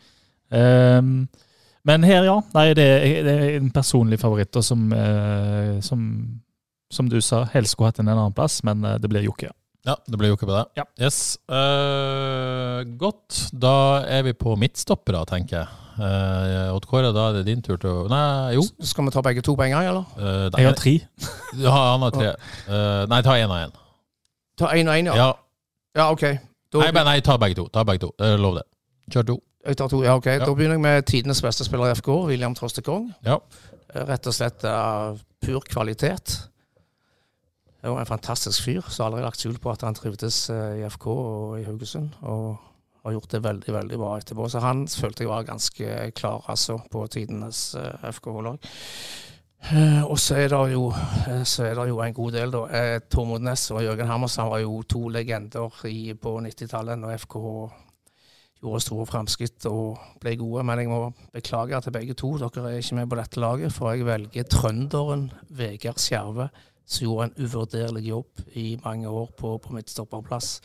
[1.85, 2.39] Men her, ja.
[2.55, 6.01] Nei, det er, det er en personlig favoritt, og som, eh, som,
[6.93, 9.51] som du sa, helst skulle hatt en annen plass, men eh, det blir Jokke.
[9.85, 10.65] Ja, det blir Jokke på det.
[10.79, 10.85] Ja.
[10.97, 11.37] Yes.
[11.45, 13.43] Eh, godt.
[13.53, 13.75] Da
[14.09, 15.81] er vi på midtstoppere, tenker jeg.
[15.95, 18.65] Uh, Odd Kåre, da er det din tur til å Nei, jo.
[18.83, 20.09] Skal vi ta begge to på en gang, eller?
[20.19, 20.95] Eh, nei, Jeg har tre.
[21.65, 22.33] Ja, han har tre.
[22.67, 23.77] Eh, nei, ta én og én.
[24.59, 25.15] Ta én og én, ja.
[25.21, 25.29] Ja.
[25.95, 26.25] Ja, OK.
[26.73, 27.69] Da, Nei, men, nei, ta begge to.
[27.71, 28.11] Ta begge to.
[28.19, 28.65] Eh, lov det.
[29.13, 29.37] Kjør to.
[29.65, 30.27] Jeg tar to, ja, ok.
[30.41, 33.09] Da begynner jeg med tidenes beste spiller i FK, William Trostekong.
[33.25, 33.39] Ja.
[33.95, 36.35] Rett og slett av pur kvalitet.
[37.81, 40.79] Det var en fantastisk fyr som aldri har lagt skjul på at han trivdes eh,
[40.81, 42.15] i FK og i Haugesund.
[42.25, 42.55] Og
[43.05, 44.47] har gjort det veldig veldig bra etterpå.
[44.49, 48.57] Så han følte jeg var ganske klar altså, på tidenes eh, FK-lag.
[49.65, 50.89] Eh, og så er, jo,
[51.29, 52.63] eh, så er det jo en god del, da.
[52.69, 57.53] Eh, Tormod Næss og Jørgen Hammersen var jo to legender i, på 90-tallet når FKH
[58.63, 60.63] gjorde store framskritt og ble gode.
[60.67, 62.35] Men jeg må beklage til begge to.
[62.41, 66.49] Dere er ikke med på dette laget, for jeg velger trønderen Vegard Skjerve,
[66.85, 70.59] som gjorde en uvurderlig jobb i mange år på, på midtstopperplass.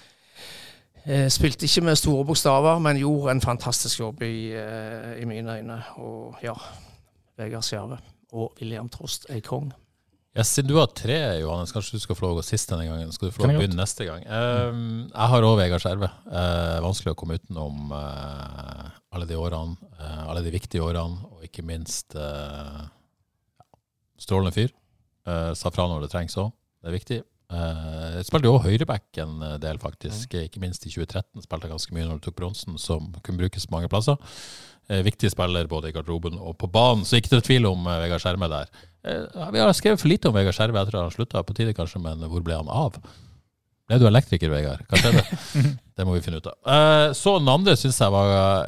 [1.06, 5.58] Eh, spilte ikke med store bokstaver, men gjorde en fantastisk jobb i, eh, i mine
[5.58, 5.82] øyne.
[5.96, 6.54] Og ja,
[7.38, 7.98] Vegard Skjerve
[8.32, 9.72] og William Trost er kong.
[10.30, 12.84] Ja, siden du har tre, Johannes, kanskje du skal få lov å gå sist denne
[12.86, 13.10] gangen.
[13.10, 14.22] Skal du få lov å begynne begynne neste gang.
[14.30, 16.10] Um, jeg har òg Vegard Skjerve.
[16.28, 21.42] Uh, vanskelig å komme utenom uh, alle de årene, uh, alle de viktige årene, og
[21.48, 22.14] ikke minst
[24.20, 24.70] strålende fyr.
[25.56, 27.20] Sa fra når det trengs òg, det er viktig.
[27.50, 30.38] Uh, spilte jo høyreback en del, faktisk.
[30.46, 33.66] Ikke minst i 2013 spilte jeg ganske mye når du tok bronsen, som kunne brukes
[33.74, 34.14] mange plasser.
[34.90, 37.98] Eh, viktig spiller både i garderoben og på banen, så ikke noe tvil om eh,
[38.02, 38.70] Vegard Skjerme der.
[39.06, 41.74] Eh, vi har skrevet for lite om Vegard Skjerme etter at han slutta, på tide
[41.78, 42.98] kanskje, men hvor ble han av?
[43.86, 44.82] Ble du elektriker, Vegard?
[44.90, 45.22] Hva skjedde?
[45.96, 46.56] det må vi finne ut av.
[47.14, 48.66] Så den andre syns jeg var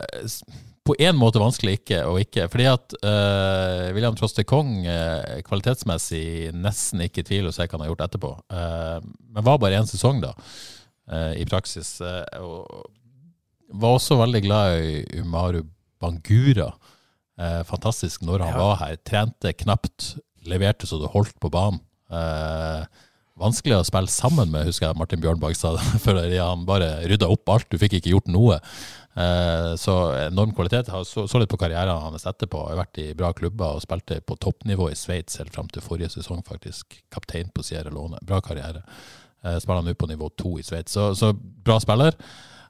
[0.82, 2.48] på en måte vanskelig ikke og ikke.
[2.50, 7.76] Fordi at uh, William Troste Kong uh, kvalitetsmessig nesten ikke i tvil å se hva
[7.76, 8.32] han har gjort etterpå.
[8.50, 8.98] Uh,
[9.30, 10.34] men var bare én sesong, da,
[11.38, 11.96] i praksis.
[12.42, 12.90] Og
[13.78, 15.62] var også veldig glad i Umaru
[16.02, 16.72] Bangura.
[17.40, 18.98] Eh, fantastisk når han var her.
[19.06, 20.16] Trente knapt,
[20.48, 21.80] leverte så det holdt på banen.
[22.12, 22.84] Eh,
[23.40, 25.74] vanskelig å spille sammen med, husker jeg Martin Bjørnbakk sa.
[26.04, 28.58] For han bare rydda opp alt, du fikk ikke gjort noe.
[29.12, 29.96] Eh, så
[30.26, 30.88] enorm kvalitet.
[30.92, 32.66] Jeg så, så litt på karrieren hans etterpå.
[32.68, 36.12] Har vært i bra klubber og spilte på toppnivå i Sveits helt fram til forrige
[36.14, 37.00] sesong, faktisk.
[37.12, 38.20] Kaptein på Sierra Lone.
[38.28, 38.84] Bra karriere.
[39.44, 40.96] Eh, spiller nå på nivå to i Sveits.
[40.96, 42.16] Så, så bra spiller.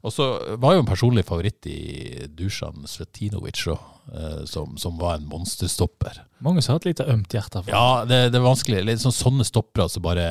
[0.02, 0.24] Og så
[0.58, 3.82] var jo en personlig favoritt i Dusan Svetinovic òg,
[4.16, 6.18] eh, som, som var en monsterstopper.
[6.42, 8.80] Mange som har et lite ømt hjerte for Ja, det, det er vanskelig.
[8.88, 10.26] Litt sånn sånne stoppere som bare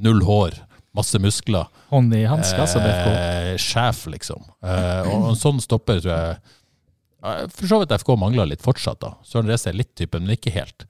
[0.00, 0.56] null hår,
[0.96, 1.68] masse muskler.
[1.90, 3.08] hånd i hansker, som FK.
[3.12, 4.46] Eh, sjef, liksom.
[4.64, 9.02] Eh, og en sånn stopper tror jeg eh, For så vidt FK mangler litt fortsatt,
[9.04, 9.12] da.
[9.28, 10.86] Søren Reze er litt typen, men ikke helt.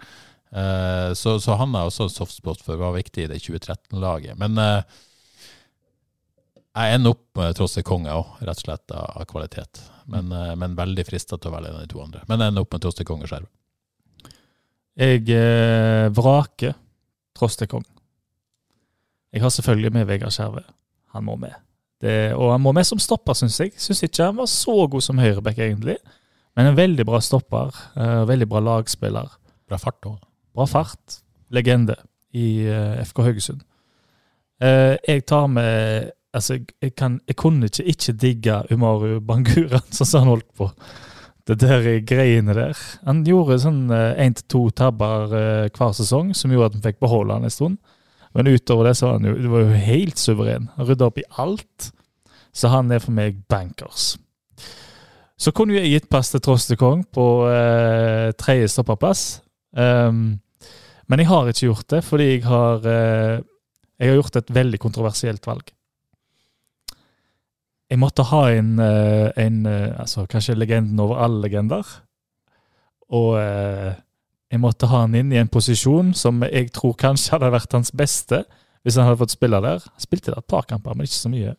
[0.55, 4.39] Eh, så, så han er også en softspot for var viktig i det 2013-laget.
[4.39, 5.03] Men eh,
[6.75, 9.83] jeg ender opp med Trosse Konge òg, rett og slett av kvalitet.
[10.11, 12.25] Men, eh, men veldig frista til å velge en av de to andre.
[12.29, 13.51] Men jeg ender opp med Trosse Konge Skjerve.
[14.95, 16.75] Jeg eh, vraker
[17.35, 17.85] Trostekong.
[19.35, 20.63] Jeg har selvfølgelig med Vegard Skjerve.
[21.15, 21.55] Han må med.
[22.03, 23.73] Det, og han må med som stopper, syns jeg.
[23.81, 25.97] Syns ikke han var så god som høyreback, egentlig.
[26.55, 27.75] Men en veldig bra stopper.
[27.97, 29.31] eh, veldig bra lagspiller.
[29.67, 30.19] Bra fart òg.
[30.55, 31.23] Bra fart.
[31.51, 31.97] Legende
[32.33, 33.65] i eh, FK Haugesund.
[34.63, 39.81] Eh, jeg tar med Altså, jeg, jeg, kan, jeg kunne ikke ikke digge Umaru Bangura
[39.95, 40.71] sånn som han holdt på.
[41.45, 42.79] Det der greiene der.
[43.05, 47.03] Han gjorde sånn én til to tabber eh, hver sesong, som gjorde at han fikk
[47.05, 47.79] beholde han en stund.
[48.35, 50.71] Men utover det så var han jo, var jo helt suveren.
[50.79, 51.91] Han rydda opp i alt.
[52.55, 54.15] Så han er for meg bankers.
[55.39, 59.25] Så kunne jeg gitt pass til Trostekong på eh, tredje stopperplass.
[59.75, 60.39] Um,
[61.11, 63.43] men jeg har ikke gjort det, fordi jeg har, eh,
[63.99, 65.75] jeg har gjort et veldig kontroversielt valg.
[67.93, 71.85] Jeg måtte ha en, eh, en eh, altså kanskje legenden over alle legender.
[73.13, 73.93] Og eh,
[74.51, 77.93] jeg måtte ha han inn i en posisjon som jeg tror kanskje hadde vært hans
[77.93, 78.45] beste
[78.85, 79.85] hvis han hadde fått spille der.
[79.85, 81.55] Han spilte der et par kamper, men ikke så mye.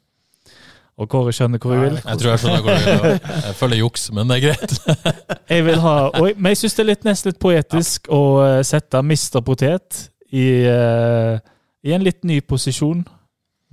[0.96, 1.98] Og Kåre skjønner hvor jeg vil.
[2.00, 3.32] Jeg tror jeg skjønner hvor du vil.
[3.46, 4.76] Jeg føler juks, men det er greit.
[5.56, 8.62] Jeg vil ha, jeg, men jeg syns det er litt, nesten litt poetisk å eh,
[8.66, 9.44] sette Mr.
[9.46, 10.00] Potet
[10.34, 13.04] i, i en litt ny posisjon.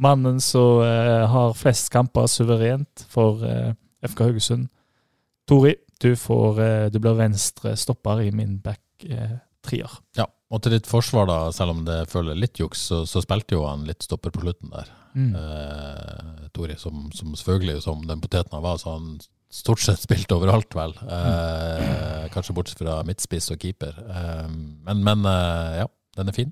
[0.00, 3.72] Mannen som eh, har flest kamper suverent for eh,
[4.08, 4.68] FK Haugesund.
[5.48, 9.38] Tori, du, får, eh, du blir venstre stopper i min back eh.
[10.18, 13.54] Ja, og til ditt forsvar, da, selv om det føler litt juks, så, så spilte
[13.54, 14.88] jo han litt stopper på slutten der.
[15.14, 15.28] Mm.
[15.38, 19.20] Eh, Tori, som, som selvfølgelig, som den poteten han var, så han
[19.52, 20.96] stort sett spilt overalt, vel.
[21.06, 24.02] Eh, kanskje bortsett fra midtspiss og keeper.
[24.82, 25.30] Men men
[25.78, 25.86] ja,
[26.18, 26.50] den er fin.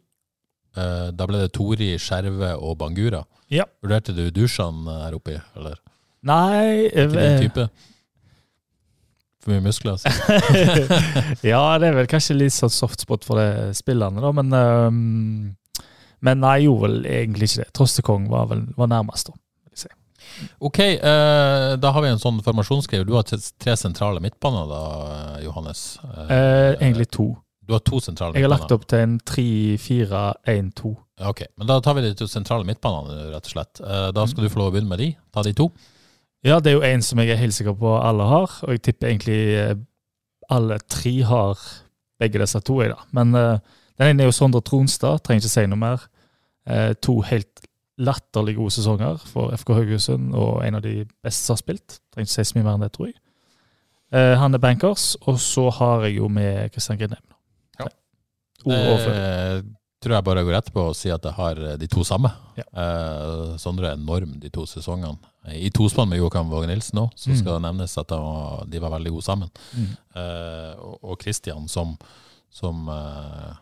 [0.79, 3.25] Eh, da ble det Tori, Skjerve og Bangura.
[3.51, 3.67] Ja.
[3.83, 5.81] Vurderte du Dushan her oppi, eller?
[6.21, 7.65] Nei Ikke din eh, type?
[9.41, 10.13] For mye muskler, altså.
[11.53, 15.85] Ja, det er vel kanskje litt sånn softspot for det spillerne, da, men um,
[16.21, 17.71] Men nei, jeg gjorde vel egentlig ikke det.
[17.79, 19.41] Trostekong var vel var nærmest, da.
[20.59, 23.07] Ok, eh, da har vi en sånn formasjonsskriver.
[23.09, 24.83] Du har tre tre sentrale midtbaner da,
[25.45, 25.99] Johannes.
[26.05, 27.33] Eh, egentlig to.
[27.71, 30.91] Du har to sentrale Jeg har lagt opp til en 3-4-1-2.
[31.31, 33.79] Ok, men da tar vi de to sentrale midtbanene, rett og slett.
[33.85, 35.13] Eh, Da skal du få lov å begynne med de.
[35.31, 35.69] Ta de to.
[36.43, 38.83] Ja, det er jo en som jeg er helt sikker på alle har, og jeg
[38.89, 39.77] tipper egentlig eh,
[40.51, 41.63] alle tre har
[42.19, 42.81] begge disse to.
[42.83, 43.07] Jeg, da.
[43.15, 46.07] Men uh, den ene er jo Sondre Tronstad, trenger ikke si noe mer.
[46.67, 47.63] Uh, to helt
[48.01, 52.01] latterlig gode sesonger for FK Haugesund, og en av de beste som har spilt.
[52.11, 53.21] Trenger ikke si så mye mer enn det, tror jeg.
[54.11, 57.29] Uh, han er bankers, og så har jeg jo med Kristian Grindheim.
[58.65, 59.13] Ord overfor.
[59.15, 59.63] Eh,
[60.01, 62.31] tror jeg bare går rett på å si at jeg har eh, de to samme.
[62.57, 62.65] Ja.
[62.73, 65.19] Eh, Sondre er enorm de to sesongene.
[65.57, 67.37] I tospann med Joakim Våge Nilsen òg, så Mm.
[67.41, 69.51] skal det nevnes at de var, veldig gode sammen.
[69.77, 69.97] Mm.
[70.17, 71.97] Eh, og- Kristian Christian som,
[72.51, 73.55] som eh,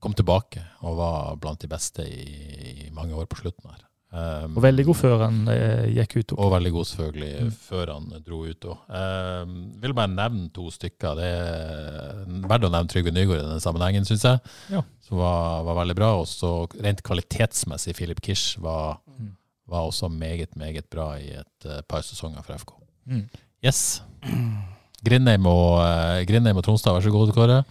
[0.00, 3.82] kom tilbake og var blant de beste i, i mange år på slutten her.
[4.12, 6.32] Eh, Og veldig god før han eh, gikk ut.
[6.38, 7.50] og veldig god, selvfølgelig, Mm.
[7.50, 8.78] før han dro ut òg.
[8.88, 11.16] Um, vil bare nevne to stykker.
[11.18, 14.40] Det er verdt å nevne Trygve Nygaard i denne sammenhengen, syns jeg.
[14.70, 14.82] Ja.
[15.02, 16.12] Som var, var veldig bra.
[16.20, 19.32] Og så rent kvalitetsmessig, Philip Kish var, Mm.
[19.68, 22.72] var også meget, meget bra i et uh, par sesonger for FK.
[23.08, 23.28] Mm.
[23.64, 24.00] Yes.
[25.04, 27.64] Grindheim og, uh, Grindheim og Tronstad, vær så god, Kåre.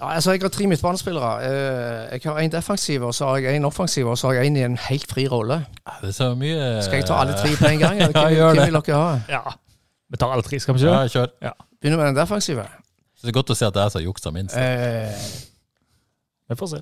[0.00, 1.30] Ja, altså Jeg har tre midtbanespillere.
[1.44, 4.46] Eh, Jeg har en defensiv, og så har jeg en offensiv, og så har jeg
[4.46, 5.58] en i en helt fri rolle.
[6.02, 8.00] Det er mye Skal jeg ta alle tre på en gang?
[8.00, 8.20] Eller?
[8.22, 8.62] Ja, gjør det.
[8.62, 9.18] hvem vil dere ha?
[9.28, 9.40] Ja.
[10.10, 11.26] Vi tar alle tre, skal vi ikke Ja, kjør.
[11.42, 11.52] kjør.
[11.82, 12.64] Begynner med den defensive.
[13.16, 14.56] Så det er godt å se at det er jeg som juksa minst.
[14.56, 15.12] Eh,
[16.48, 16.80] Vi får se.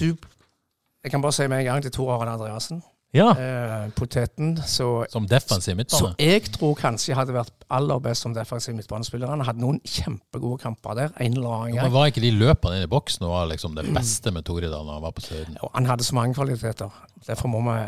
[0.00, 0.16] du
[1.04, 2.82] Jeg kan bare si med en gang til Tor Aron Andreassen.
[3.16, 3.30] Ja.
[3.32, 4.58] Eh, poteten.
[4.68, 9.30] Så, Som defensiv så jeg tror kanskje jeg hadde vært aller best som defensiv midtbanespiller.
[9.32, 11.14] Han hadde noen kjempegode kamper der.
[11.16, 11.88] En eller annen Ja, gang.
[11.88, 14.68] men Var ikke de løpene inn i boksen og var liksom det beste med Tore
[14.68, 15.56] da han var på Søden?
[15.62, 16.92] Og han hadde så mange kvaliteter.
[17.26, 17.78] Derfor må vi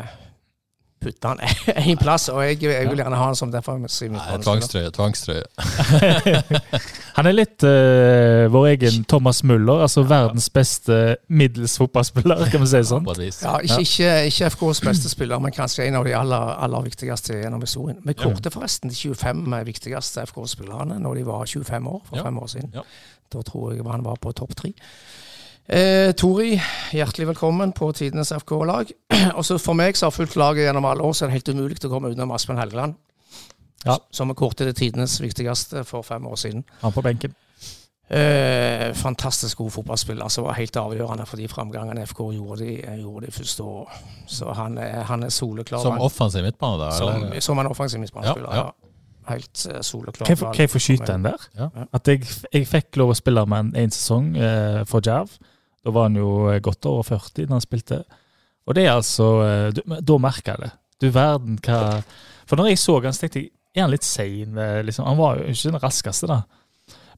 [1.01, 1.41] putte han
[1.91, 2.29] en plass.
[2.33, 4.91] Og jeg, jeg vil gjerne ha han som defensiv midtbanespiller.
[4.95, 5.43] tvangstrøye.
[5.45, 6.79] tvangstrøye.
[7.11, 12.69] Han er litt uh, vår egen Thomas Müller, altså verdens beste middels fotballspiller, kan vi
[12.71, 13.09] si det sånn.
[13.19, 17.41] Ja, ikke, ikke, ikke FKs beste spiller, men kanskje en av de aller, aller viktigste
[17.41, 17.99] gjennom historien.
[18.07, 22.53] Vi kårte forresten de 25 viktigste FK-spillerne når de var 25 år, for fem år
[22.55, 22.71] siden.
[22.79, 22.85] Ja.
[23.31, 24.73] Da tror jeg han var på topp tre.
[25.69, 26.55] Eh, Tori,
[26.91, 28.89] hjertelig velkommen på tidenes FK-lag.
[29.39, 31.77] Også For meg som har fulgt laget gjennom alle år, så er det helt umulig
[31.85, 32.97] å komme utenom Aspen Helgeland.
[33.85, 33.95] Ja.
[34.13, 36.65] Som vi kårte det tidenes viktigste for fem år siden.
[36.83, 37.33] Han på benken.
[38.11, 43.29] Eh, fantastisk god fotballspiller som var helt avgjørende for de framgangene FK gjorde de, gjorde
[43.29, 44.01] de første året.
[44.27, 45.79] Så han er, han er soleklar.
[45.85, 46.89] Som offensiv midtbane, da?
[46.97, 48.49] som, som en offensiv midtbanespiller.
[48.51, 48.71] Ja, ja.
[48.73, 48.87] Ja,
[49.31, 50.27] Helt eh, soleklar.
[50.27, 51.47] Kan jeg, få- skyte den der?
[51.55, 51.69] Ja.
[51.93, 55.31] At jeg, jeg fikk lov å spille med en en sesong eh, for Jerv.
[55.85, 58.03] Da var han jo eh, godt over 40 da han spilte.
[58.67, 60.71] Og det er altså eh, du, Da merker jeg det.
[61.01, 62.01] Du verden hva
[62.45, 64.57] For når jeg så han, så tenkte jeg er han litt sein?
[64.59, 65.07] eh, Liksom.
[65.07, 66.41] Han var jo ikke den raskeste, da.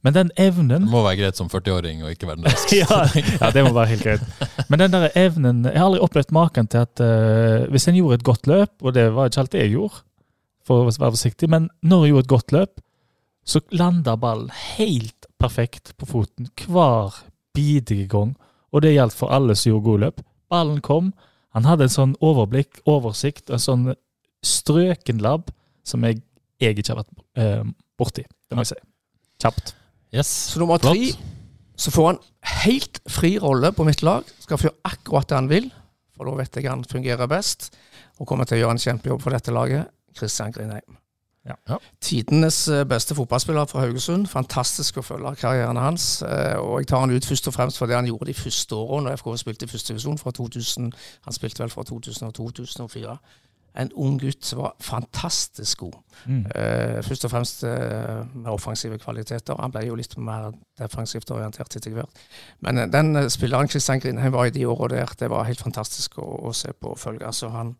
[0.03, 2.79] Men den evnen Det må være greit som 40-åring og ikke være den raskeste.
[2.83, 4.65] ja, ja, det må være helt greit.
[4.69, 8.19] Men den der evnen Jeg har aldri opplevd maken til at uh, hvis en gjorde
[8.19, 10.03] et godt løp, og det var ikke alt jeg gjorde,
[10.67, 12.83] for å være forsiktig, men når jeg gjorde et godt løp,
[13.47, 17.17] så landa ballen helt perfekt på foten hver
[17.55, 18.35] bidige gang.
[18.73, 20.23] Og det gjaldt for alle som gjorde gode løp.
[20.51, 21.11] Ballen kom,
[21.53, 23.91] han hadde en sånn overblikk, oversikt, en sånn
[24.43, 25.51] strøken labb
[25.87, 26.23] som jeg,
[26.61, 27.69] jeg ikke har vært eh,
[27.99, 28.25] borti.
[28.25, 28.79] Det må jeg si.
[29.43, 29.75] Kjapt.
[30.13, 30.29] Yes.
[30.53, 31.13] Så nummer tre
[31.75, 32.19] så får han
[32.63, 34.27] helt fri rolle på mitt lag.
[34.43, 35.69] Skal få gjøre akkurat det han vil,
[36.13, 37.71] for da vet jeg han fungerer best.
[38.21, 39.89] Og kommer til å gjøre en kjempejobb for dette laget.
[40.13, 40.99] Kristian Grindheim.
[41.45, 41.55] Ja.
[41.69, 41.77] Ja.
[42.01, 44.27] Tidenes eh, beste fotballspiller fra Haugesund.
[44.31, 46.21] Fantastisk å følge karrieren hans.
[46.21, 48.75] eh, Og jeg tar han ut først og fremst for det han gjorde de første
[48.75, 50.93] årene når FK spilte i første divisjon fra 2000.
[51.25, 53.17] Han spilte vel fra 2000 og 2004.
[53.75, 55.93] En ung gutt som var fantastisk god.
[56.29, 56.43] Mm.
[56.45, 59.57] Uh, først og fremst uh, med offensive kvaliteter.
[59.59, 62.21] Han ble jo litt mer defensivt orientert etter hvert.
[62.61, 66.19] Men uh, den spilleren Kristian Grindheim var i de årene der, det var helt fantastisk
[66.21, 67.33] å, å se på og følge.
[67.33, 67.73] Så han,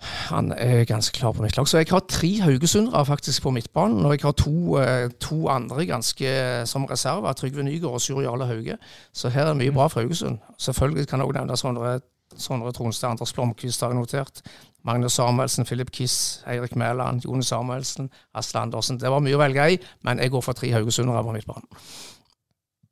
[0.00, 1.68] han er ganske klar på mitt lag.
[1.68, 5.86] Så jeg har tre haugesundere faktisk på midtbanen, og jeg har to, eh, to andre
[5.86, 7.32] ganske som reserver.
[7.32, 8.76] Trygve Nygaard og Sjur Jarle Hauge.
[9.14, 10.38] Så her er det mye bra for Haugesund.
[10.58, 12.00] Selvfølgelig kan jeg også nevne Sondre,
[12.36, 14.42] Sondre Tronstad, Anders Blomkvist har jeg notert.
[14.84, 18.98] Magnus Samuelsen, Philip Kiss, Eirik Mæland, Jone Samuelsen, Asle Andersen.
[19.00, 21.68] Det var mye å velge i, men jeg går for tre haugesundere på midtbanen.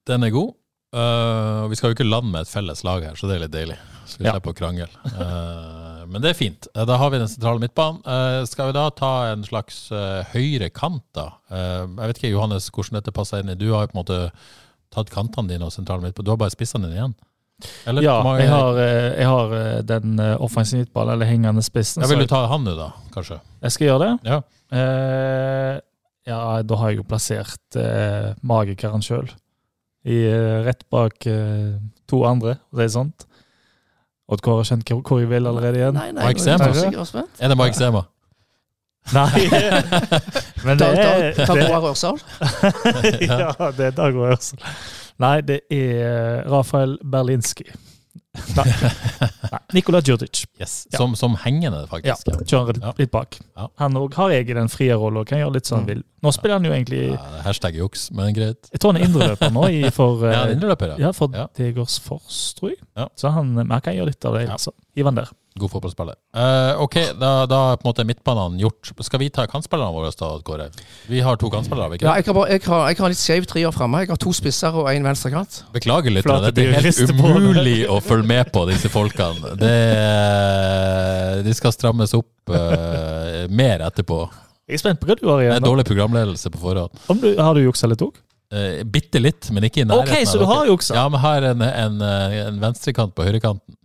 [0.07, 0.55] Den er god.
[0.94, 3.53] Uh, vi skal jo ikke lande med et felles lag her, så det er litt
[3.55, 3.76] deilig.
[4.07, 4.32] Så vi Ja.
[4.32, 4.88] slipper å krangle.
[5.07, 5.82] Uh,
[6.13, 6.69] men det er fint.
[6.77, 8.03] Uh, Da har vi den sentrale midtbanen.
[8.07, 11.31] Uh, skal vi da ta en slags uh, høyre kant, da?
[11.51, 14.21] Jeg vet ikke, Johannes, hvordan dette passer inn i Du har jo på en måte
[14.93, 16.29] tatt kantene dine og sentrale midtbanen.
[16.29, 17.15] Du har bare spissene dine igjen?
[17.87, 22.03] Eller, Ja, jeg har, eh, jeg har eh, den eh, offensive midtballen, eller hengende spissen.
[22.03, 22.91] ja, Vil du ta han nå, da?
[23.15, 23.39] Kanskje?
[23.63, 24.13] Jeg skal gjøre det.
[24.33, 24.41] Ja.
[24.73, 25.81] Eh,
[26.27, 29.29] ja, da har jeg jo plassert eh, magikeren sjøl
[30.07, 31.77] eh, rett bak eh,
[32.11, 33.27] to andre, og det er sant.
[34.29, 35.95] Odd Kåre har kjent hvor- jeg vil allerede igjen.
[35.95, 37.25] Nei, nei, Mike er Sema.
[37.41, 38.03] Er det Mike Sema?
[39.16, 39.49] Nei!
[40.64, 42.20] Men det er Dag- Rørsal.
[43.29, 44.59] Ja, det er Dag Rørsal.
[45.18, 47.64] Nei, det er Rafael Berlinski.
[48.57, 48.64] Nei.
[49.53, 49.59] Nei.
[49.76, 50.47] Nikola Djurdic.
[50.61, 50.87] Yes.
[50.93, 50.99] Ja.
[50.99, 52.14] Som, som hengende, Ja,
[52.49, 53.37] kjører litt, litt bak.
[53.57, 53.66] Ja.
[53.83, 55.91] Han òg har egen den frie rolle og kan gjøre litt som han Mm.
[55.93, 56.03] vil.
[56.22, 57.03] Nå spiller han jo egentlig
[57.45, 58.70] hashtag juks, men greit.
[58.72, 60.97] Jeg tror han er indreløper nå i, for, Ja, løper ja.
[61.09, 61.47] ja, for Ja.
[61.59, 62.80] Degers Fors, tror jeg.
[63.20, 64.47] Så han, men han kan gjøre litt av det.
[64.47, 64.57] Ja.
[64.57, 64.72] Altså.
[64.97, 65.28] Hiv han der.
[65.61, 66.16] God fotballspiller.
[66.32, 68.92] Uh, ok, da, da er på en måte midtbanene gjort.
[69.05, 70.68] Skal vi ta kantspillerne våre da, Kåre?
[71.11, 72.09] Vi har to kantspillere, har vi ikke?
[72.09, 74.00] Ja, jeg, har bare, jeg, har, jeg har litt skjev trier framme.
[74.05, 75.62] Jeg har to spisser og én venstrekant.
[75.74, 79.55] Beklager litt, det er helt umulig å følge med på disse folkene.
[79.61, 79.76] Det,
[81.44, 84.24] de skal strammes opp uh, mer etterpå.
[84.70, 85.57] Jeg er spent på hva du har Det igjen.
[85.59, 85.68] er nå.
[85.72, 87.00] dårlig programledelse på forhånd.
[87.12, 88.16] Om du, har du juksa litt òg?
[88.53, 90.12] Uh, bitte litt, men ikke i nærheten.
[90.12, 90.96] Ok, så du har juksa?
[90.96, 93.76] Ja, men har en, en, eh, en venstrekant på høyrekanten.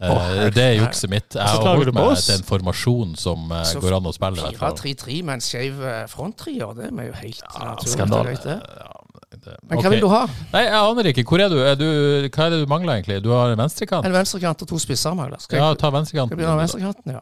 [0.00, 1.34] Eh, herre- det er jukset mitt.
[1.34, 4.38] Jeg Så har holdt meg til en formasjon som uh, går an å spille.
[4.40, 4.76] i hvert fall.
[4.80, 7.92] 4-3-3 med en skjev eh, fronttrier, det er jo helt naturlig.
[7.92, 8.36] skandale.
[8.44, 8.56] det.
[8.80, 8.92] Ja,
[9.30, 10.22] det- Men hva hva vil du ha?
[10.54, 11.24] Nei, jeg aner ikke.
[11.28, 11.58] Hvor er du?
[11.62, 11.84] Er du
[12.30, 13.22] hva er det du mangler, egentlig?
[13.22, 14.04] Du har en venstrekant?
[14.08, 15.38] En venstrekant og to spisser mangler.
[15.40, 16.32] Skal Ja, ta venstrekanten.
[16.32, 17.20] skal jeg begynne med venstrekanten, ja.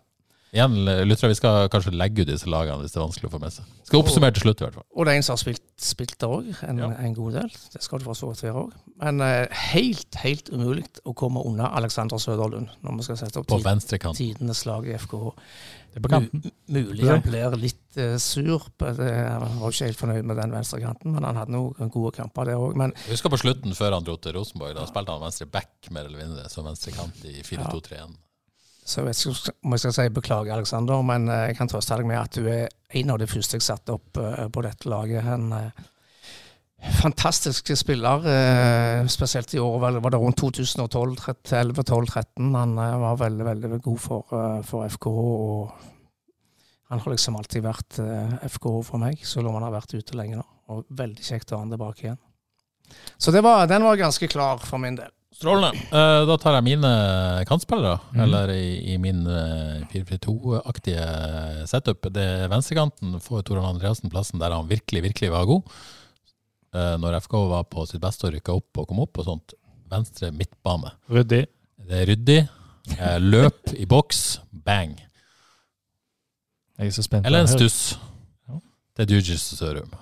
[0.52, 0.74] Igjen,
[1.04, 3.52] Lutra, vi skal kanskje legge ut disse lagene hvis det er vanskelig å få med
[3.52, 3.64] seg.
[3.84, 4.86] Skal oppsummere til slutt, i hvert fall.
[4.96, 6.88] Og det er en som har spilt, spilt der òg, en, Ja.
[7.04, 7.50] en god del.
[7.74, 8.72] Det skal du for så vidt være òg.
[9.02, 13.46] Men uh, helt, helt umulig å komme unna Alexander Søderlund når vi skal sette opp
[13.50, 15.34] På tid, tidenes lag i FKH.
[15.88, 16.42] Det er på kanten.
[16.44, 18.64] Mu- Mulig han blir litt uh, sur.
[18.80, 19.10] På det.
[19.28, 22.56] Han var ikke helt fornøyd med den venstrekanten, men han hadde noen gode kamper der
[22.56, 22.72] òg.
[23.10, 26.24] Husker på slutten, før han dro til Rosenborg, da spilte han venstre back mer eller
[26.24, 28.16] mindre, som venstrekant i 4-2-3-1.
[28.88, 31.96] Så jeg vet ikke om jeg skal si beklager, Alexander, men eh, jeg kan trøste
[32.00, 34.88] deg med at du er en av de første jeg satte opp eh, på dette
[34.88, 35.28] laget.
[35.28, 35.82] En eh,
[37.02, 38.24] fantastisk spiller,
[39.10, 41.16] spesielt i år var det rundt 2012,
[41.50, 42.54] 11, 12, 13.
[42.54, 45.24] Han var veldig, veldig god for, for FKH.
[45.26, 45.88] og
[46.88, 47.98] han har liksom alltid vært
[48.54, 50.46] FK for meg, selv om han har vært ute lenge nå.
[50.70, 52.22] Og veldig kjekt å ha han tilbake igjen.
[53.18, 55.10] Så var, den var ganske klar for min del.
[55.38, 55.78] Strålende.
[55.94, 56.88] Eh, da tar jeg mine
[57.46, 58.22] kantspillere, mm.
[58.24, 61.04] eller i, i min uh, 4-4-2-aktige
[61.70, 62.08] setup.
[62.10, 65.78] Det er venstrekanten får Toran Andreassen plassen der han virkelig, virkelig var god.
[66.74, 69.54] Eh, når FK var på sitt beste og rykka opp og kom opp og sånt.
[69.88, 70.90] Venstre midtbane.
[71.08, 71.44] Ryddig.
[71.86, 72.40] Det er ryddig.
[72.98, 74.40] Eh, løp i boks.
[74.50, 74.98] Bang.
[76.78, 77.26] Jeg er så spent.
[77.26, 77.96] Eller en stuss.
[78.50, 78.58] Ja.
[78.96, 79.94] Det er Dugis Sørum.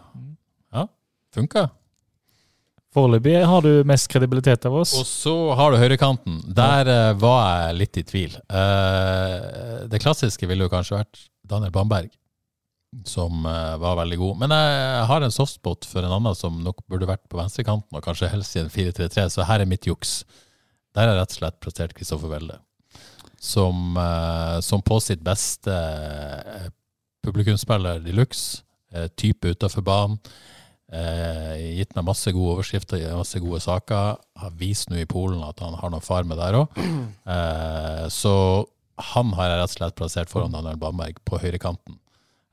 [0.72, 0.88] Ja,
[1.36, 1.68] funka.
[2.96, 4.94] Foreløpig har du mest kredibilitet av oss.
[4.96, 6.38] Og så har du høyrekanten.
[6.56, 8.38] Der uh, var jeg litt i tvil.
[8.48, 12.08] Uh, det klassiske ville jo kanskje vært Daniel Bamberg,
[13.04, 14.40] som uh, var veldig god.
[14.40, 18.06] Men jeg har en softspot for en annen som nok burde vært på venstrekanten, og
[18.06, 20.22] kanskje helst i en 4-3-3, så her er mitt juks.
[20.96, 22.62] Der har rett og slett plassert Kristoffer Welde.
[23.36, 23.98] Som,
[24.64, 25.74] som på sitt beste
[27.22, 28.62] publikumsspiller de luxe,
[29.20, 30.16] type utafor banen.
[30.86, 34.20] Eh, gitt meg masse gode overskrifter, masse gode saker.
[34.38, 36.80] Har vist nå i Polen at han har noe far med der òg.
[37.26, 38.32] Eh, så
[39.10, 41.98] han har jeg rett og slett plassert foran Daniel Bamberg på høyrekanten.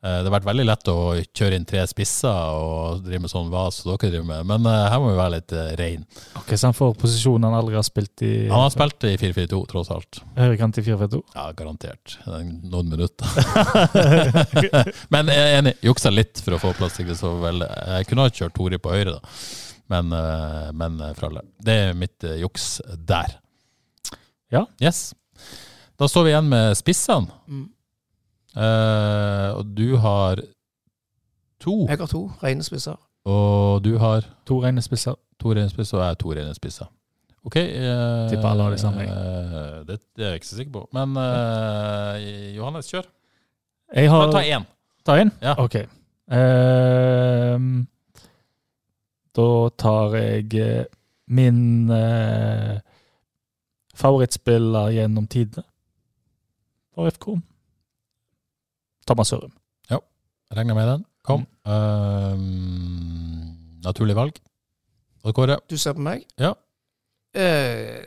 [0.04, 3.48] Eh, det har vært veldig lett å kjøre inn tre spisser og drive med sånn
[3.54, 6.02] vas som dere driver med, men eh, her må vi være litt eh, rein.
[6.42, 9.62] Ok, Så han får posisjonen han aldri har spilt i Han har spilt i 4-4-2,
[9.72, 10.20] tross alt.
[10.36, 11.22] høyrekant i 4-4-2.
[11.38, 12.18] Ja, garantert.
[12.28, 13.32] Noen minutter.
[15.14, 17.64] Men jeg er enig, juksa litt for å få plass til Kristoffer.
[17.64, 19.38] Jeg kunne ha kjørt Tori på høyre, da.
[19.94, 20.12] Men,
[20.80, 21.44] men eh, for alle.
[21.64, 22.68] Det er mitt juks
[23.08, 23.38] der.
[24.52, 24.66] Ja.
[24.84, 25.14] Yes.
[26.00, 27.32] Da står vi igjen med spissene.
[27.48, 27.66] Mm.
[28.56, 30.42] Eh, og du har
[31.60, 32.98] to, Jeg har to rene spisser.
[33.26, 35.16] og du har To rene spisser.
[35.40, 36.86] to rene spisser, og jeg har to rene spisser.
[37.46, 37.56] Ok.
[37.58, 40.84] Uh, Tipper alle har de samme, eh, det, det er jeg ikke så sikker på.
[40.94, 42.16] Men uh,
[42.56, 43.04] Johannes, kjør.
[43.96, 44.64] Jeg har ta én.
[45.06, 45.32] Ta en?
[45.42, 45.56] Ja.
[45.60, 45.76] Ok.
[46.32, 47.88] Ehm,
[49.36, 49.48] da
[49.78, 50.86] tar jeg
[51.28, 52.80] min eh,
[53.94, 55.64] favorittspiller gjennom tidene
[56.96, 57.28] for FK.
[59.08, 59.52] Thomas Sørum.
[59.92, 60.00] Ja,
[60.56, 61.06] Regner med den.
[61.24, 61.46] Kom.
[61.66, 61.72] Mm.
[61.72, 62.38] Uh,
[63.84, 64.40] naturlig valg.
[65.24, 66.26] Og Kåre, Du ser på meg?
[66.40, 66.54] Ja.
[67.34, 68.04] Eh,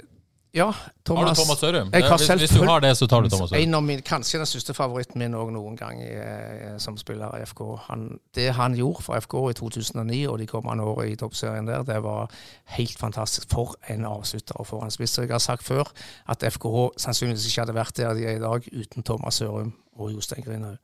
[0.56, 1.90] ja, har du Thomas Sørum?
[1.92, 3.62] Hvis, hvis du har det, så tar du Thomas Sørum.
[3.62, 7.44] En av mine, kanskje den største favoritten min òg noen gang eh, som spiller i
[7.46, 7.60] FK.
[7.90, 11.84] Han, det han gjorde for FK i 2009 og de kommende årene i toppserien der,
[11.86, 12.32] det var
[12.78, 13.50] helt fantastisk.
[13.52, 15.18] For en avslutter og for en spiss.
[15.18, 15.92] Jeg har sagt før
[16.32, 20.12] at FKH sannsynligvis ikke hadde vært der de er i dag uten Thomas Sørum og
[20.12, 20.76] Jostein Grinhaug.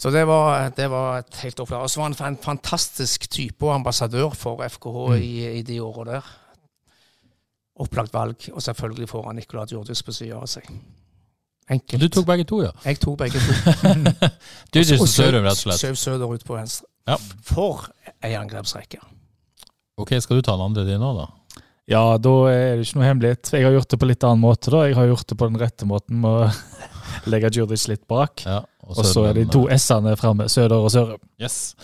[0.00, 1.80] Så det var, det var et helt opplegg.
[1.82, 5.16] Og så var han en fantastisk type og ambassadør for FKH Mm.
[5.22, 6.30] i, i de åra der.
[7.80, 8.48] Opplagt valg.
[8.54, 10.68] Og selvfølgelig får han Nicolai Djurdis på sida av seg.
[11.70, 12.02] Enkelt.
[12.02, 12.72] Du tok begge to, ja.
[12.84, 13.54] Jeg tok begge to.
[14.74, 15.80] du og Sørum, rett og slett.
[15.80, 16.88] Søv Søder ut på venstre.
[17.08, 17.16] Ja.
[17.46, 17.86] For
[18.26, 18.98] ei angrepsrekke.
[20.00, 21.62] Ok, skal du ta den andre din òg, da?
[21.90, 23.52] Ja, da er det ikke noe hemmelighet.
[23.54, 24.70] Jeg har gjort det på litt annen måte.
[24.70, 24.84] da.
[24.86, 26.60] Jeg har gjort det på den rette måten med
[27.30, 28.42] legge Djurdjic litt bak.
[28.46, 31.18] Ja, Og så er de to S-ene framme, Søder og Sørum.
[31.40, 31.74] Yes.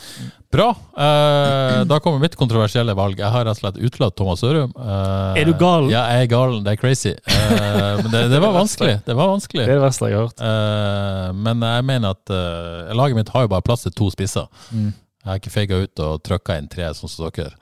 [0.52, 0.70] Bra.
[0.96, 3.18] Eh, da kommer mitt kontroversielle valg.
[3.20, 4.72] Jeg har rett og slett utelatt Thomas Sørum.
[4.76, 5.88] Eh, Er du gal?
[5.92, 6.62] Ja, jeg er galen.
[6.66, 7.12] Det er crazy.
[7.14, 8.98] Eh, men det, det var vanskelig.
[9.06, 9.64] Det var vanskelig.
[9.66, 10.44] Det er det verste jeg har hørt.
[10.50, 14.48] Eh, men jeg mener at eh, laget mitt har jo bare plass til to spisser.
[14.72, 14.92] Mm.
[14.92, 17.54] Jeg har ikke feiga ut og trykka inn tre, sånn som dere.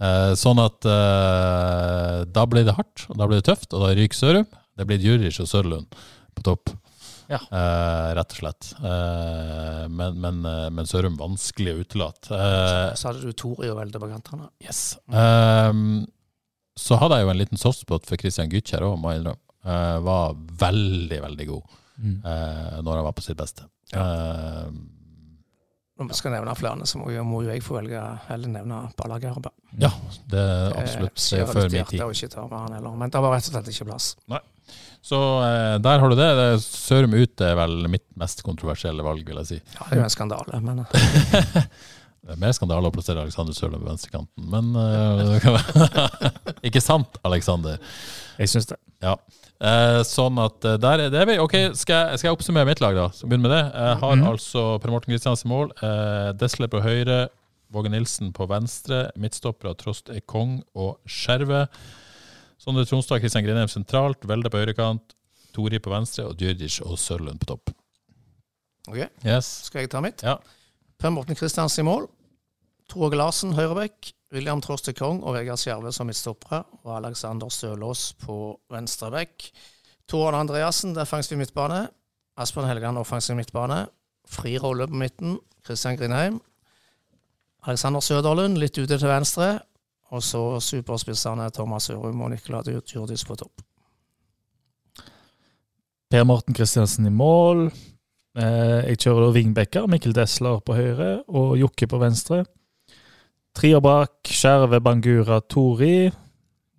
[0.00, 3.92] Eh, sånn at eh, da blir det hardt, og da blir det tøft, og da
[3.96, 4.46] ryker Sørum.
[4.78, 5.98] Det blir Djuric og Sørlund
[6.36, 6.70] på topp.
[7.30, 7.38] Ja.
[7.46, 8.72] Eh, rett og slett.
[8.82, 12.34] Eh, men, men, eh, men Sørum vanskelig å utelate.
[12.34, 14.48] Eh, Så hadde du Tori og Velde på kantene.
[14.64, 14.98] yes.
[15.08, 16.06] Mm.
[16.80, 19.42] så hadde jeg jo en liten softspot for Christian Gytkjær òg, må jeg innrømme.
[19.64, 20.34] Eh, var
[20.66, 22.22] veldig, veldig god Mm.
[22.24, 23.66] eh, når han var på sitt beste.
[23.92, 24.70] Eh,
[26.00, 28.00] Når vi skal nevne flere, så må jo, må jo jeg få velge
[28.32, 29.50] eller nevne Ballagarba.
[29.78, 29.90] ja,
[30.32, 31.20] det er absolutt.
[31.20, 32.00] Det er før min tid.
[32.00, 32.96] Ikke ta med han heller.
[32.96, 34.16] Men det var rett og slett ikke plass.
[35.02, 36.28] Så eh, der har du det.
[36.36, 39.58] det Sørum ut er vel mitt mest kontroversielle valg, vil jeg si.
[39.78, 41.64] Ja, det er jo en skandale, men eh,
[42.20, 46.32] Det er mer skandale å plassere Alexander Sørlund på venstrekanten, men eh, det kan være
[46.68, 47.78] Ikke sant, Alexander?
[48.38, 48.76] Jeg syns det.
[49.02, 49.14] Ja.
[49.60, 51.38] Eh, sånn at eh, der er det vi.
[51.40, 53.06] Ok, skal jeg, skal jeg oppsummere mitt lag, da?
[53.16, 53.62] Så begynne med det.
[53.72, 54.26] Jeg har Mhm.
[54.34, 55.72] altså Per Morten Kristiansen i mål.
[55.80, 57.22] Eh, Desle på høyre.
[57.72, 59.06] Våge Nilsen på venstre.
[59.16, 61.64] Midtstoppere Trost Ekong og Skjerve.
[62.60, 64.24] Sondre Tronstad Kristian Grinheim sentralt.
[64.28, 65.14] Velde på høyrekant.
[65.56, 67.72] Tori på venstre og Djurdjic og Sørlund på topp.
[68.88, 69.46] ok, Yes.
[69.66, 70.22] skal jeg ta mitt?
[70.22, 70.36] Ja.
[70.98, 72.08] Per Morten Kristiansen i mål.
[72.88, 74.12] Tor Åge Larsen høyrebekk.
[74.32, 76.64] William Troste Kong og Vegard Skjerve som midtstoppere.
[76.84, 79.50] Og Alexander Sølås på venstrebekk.
[80.06, 81.88] Tor Arne Andreassen defensiv midtbane.
[82.38, 83.88] Asbjørn Helgan offensiv midtbane.
[84.28, 85.38] Fri rolle på midten.
[85.64, 86.40] Kristian Grindheim.
[87.66, 89.60] Alexander Søderlund litt ute til venstre.
[90.10, 93.62] Og så superspissene Thomas Ørum og Nicolai Djurdis på topp.
[96.10, 97.68] Per Morten Kristiansen i mål.
[98.34, 99.86] Eh, jeg kjører da wingbacker.
[99.90, 102.42] Mikkel Desler på høyre og Jokke på venstre.
[103.54, 104.18] Trier bak.
[104.26, 106.10] Skjerve, Bangura, Tori.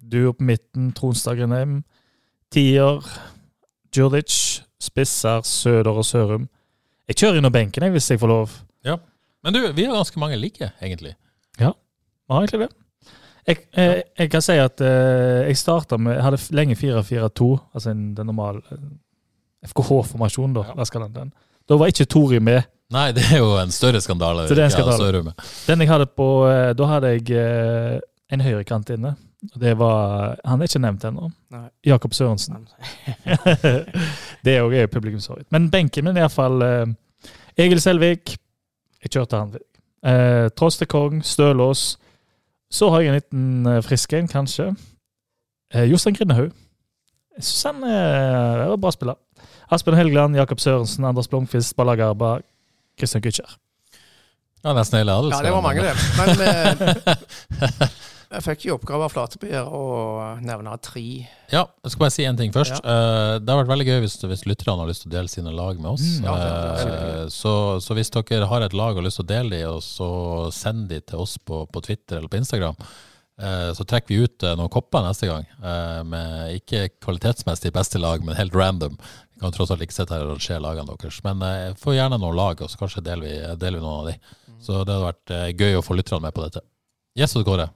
[0.02, 0.92] Duo på midten.
[0.96, 1.86] Tronstad Grenheim.
[2.52, 3.00] Tier.
[3.96, 4.66] Djurdic.
[4.82, 5.48] Spisser.
[5.48, 6.50] Søder og Sørum.
[7.08, 8.60] Jeg kjører innom på benken jeg, hvis jeg får lov.
[8.88, 8.98] Ja,
[9.44, 11.16] Men du, vi har ganske mange like, egentlig.
[11.60, 12.81] Ja, Vi har egentlig det.
[13.48, 17.90] Jeg, eh, jeg kan si at uh, jeg starta med Jeg hadde lenge 4-4-2, altså
[17.90, 18.62] en, den normale
[19.66, 20.64] FKH-formasjonen, da.
[20.78, 20.86] Ja.
[20.94, 21.34] Den, den?
[21.70, 22.62] Da var ikke Tori med.
[22.92, 24.48] Nei, det er jo en større skandale.
[24.50, 25.12] Så det er en skandale.
[25.16, 25.34] Ja, med.
[25.68, 28.00] Den jeg hadde på eh, Da hadde jeg uh,
[28.32, 29.16] en høyrekant inne.
[29.42, 31.32] Det var Han er ikke nevnt ennå.
[31.86, 32.68] Jakob Sørensen.
[34.46, 35.48] det er jo publikumsfavoritt.
[35.52, 36.86] Men benken min er iallfall uh,
[37.58, 38.36] Egil Selvik.
[39.02, 39.56] Jeg kjørte han.
[40.06, 41.98] Uh, Kong, Stølås.
[42.72, 44.70] Så har jeg en liten uh, frisk en, kanskje.
[45.74, 46.52] Eh, Jostein Grindehaug.
[47.36, 49.20] Jeg syns han uh, er en bra spiller.
[49.72, 52.38] Aspen Helgeland, Jakob Sørensen, Anders Blomkvist, Balla Garba,
[53.00, 53.58] Christian Kutcher.
[54.64, 55.96] Ja, nesten hele Ja, det var mange, det.
[56.18, 57.88] Men eh,
[58.32, 59.84] jeg fikk i oppgave av Flatebyr å
[60.44, 61.04] nevne tre.
[61.52, 62.78] Ja, jeg skal bare si en ting først.
[62.80, 65.52] Eh, det har vært veldig gøy hvis, hvis lytterne har lyst til å dele sine
[65.56, 66.06] lag med oss.
[66.22, 67.54] Mm, ja, det det Eh, så,
[67.84, 70.12] så hvis dere har et lag og har lyst til å dele de, og så
[70.56, 72.80] send de til oss på, på Twitter eller på Instagram,
[73.42, 75.50] eh, så trekker vi ut noen kopper neste gang.
[76.08, 78.96] med ikke kvalitetsmessig beste lag, men helt random.
[79.34, 81.20] Vi kan tross alt ikke sitte her og rangere lagene deres.
[81.28, 84.18] Men få gjerne noen lag, og så kanskje deler vi, deler vi noen av de.
[84.62, 86.64] Så det hadde vært gøy å få lytterne med på dette.
[87.18, 87.72] Yes, det går Kåre.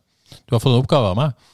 [0.46, 1.52] Du har fått en oppgave av meg.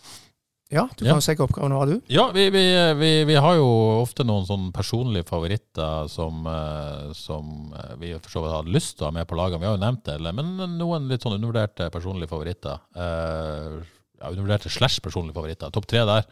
[0.72, 1.98] Ja, du kan jo si hva oppgaven var, du.
[2.08, 2.64] Ja, vi, vi,
[2.96, 3.68] vi, vi har jo
[4.00, 8.96] ofte noen sånn personlige favoritter som, eh, som eh, vi for så vidt hadde lyst
[8.96, 9.60] til å ha med på lagene.
[9.60, 12.80] Vi har jo nevnt det, men noen litt sånn undervurderte personlige favoritter.
[12.96, 13.76] Eh,
[14.22, 15.76] ja, undervurderte slash personlige favoritter.
[15.76, 16.32] Topp tre der.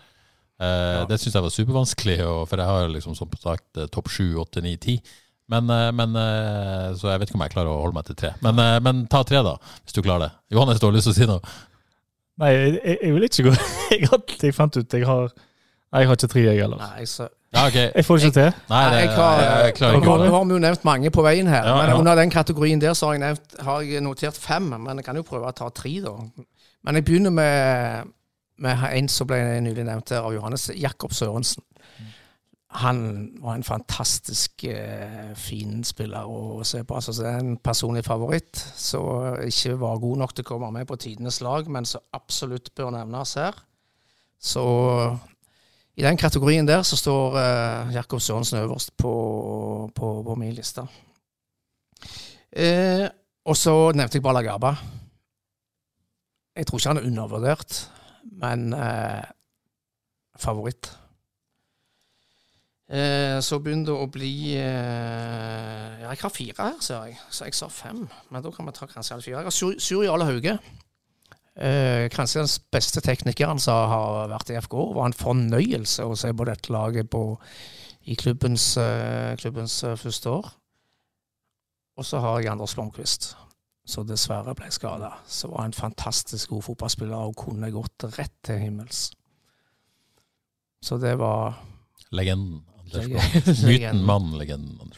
[0.60, 1.06] Ja.
[1.08, 2.16] Det syns jeg var supervanskelig,
[2.52, 4.98] for jeg har liksom som sagt topp sju, åtte, ni, ti.
[5.48, 6.18] Men, men,
[7.00, 8.34] så jeg vet ikke om jeg klarer å holde meg til tre.
[8.44, 10.30] Men, men ta tre, da, hvis du klarer det.
[10.52, 11.56] Johannes, du har lyst til å si noe?
[12.40, 13.54] Nei, jeg, jeg- vil ikke gå
[13.92, 15.28] Jeg, hadde, jeg fant ut jeg har
[15.90, 16.78] Nei, jeg har ikke tre, jeg heller.
[16.78, 17.88] Nei, så Ja, okay.
[17.96, 18.52] Jeg får det ikke til.
[18.70, 21.24] Nei, det, jeg har, jeg, jeg klarer ikke nå har vi jo nevnt mange på
[21.26, 21.96] veien her, Ja, men ja.
[21.98, 24.68] under den kategorien der så har jeg, nevnt, har jeg notert fem.
[24.86, 26.14] Men jeg kan jo prøve å ta tre, da.
[26.86, 28.12] Men jeg begynner med,
[28.62, 30.68] med en som ble nylig nevnt her av Johannes.
[30.78, 31.66] Jakob Sørensen.
[32.70, 37.00] Han var en fantastisk eh, fin spiller å se på.
[37.00, 41.42] Altså, en personlig favoritt som ikke var god nok til å komme med på tidenes
[41.42, 43.58] lag, men som absolutt bør nevnes her.
[44.38, 44.66] Så
[45.98, 49.14] i den kategorien der så står eh, Jakob Sørensen øverst på,
[49.96, 50.86] på, på min liste.
[52.54, 53.10] Eh,
[53.50, 54.76] og så nevnte jeg Balagaba.
[56.56, 57.82] Jeg tror ikke han er undervurdert,
[58.32, 59.26] men eh,
[60.38, 60.94] favoritt.
[62.90, 67.20] Eh, så begynner det å bli eh, Ja, jeg har fire her, ser jeg.
[67.30, 68.08] Så jeg sa fem.
[68.34, 69.42] Men da kan vi ta kanskje alle fire.
[69.44, 70.56] Jeg har Sur- Surjale Hauge.
[71.60, 74.78] Eh, den beste teknikeren som har vært i FK.
[74.96, 77.38] var en fornøyelse å se på dette laget på,
[78.08, 80.50] i klubbens, eh, klubbens første år.
[82.00, 83.36] Og så har jeg Anders Blomkvist,
[83.86, 85.12] som dessverre ble skada.
[85.28, 89.12] Som var en fantastisk god fotballspiller og kunne gått rett til himmels.
[90.82, 91.60] Så det var
[92.12, 92.64] Legenden.
[93.68, 94.92] Myten, mannen, legenden.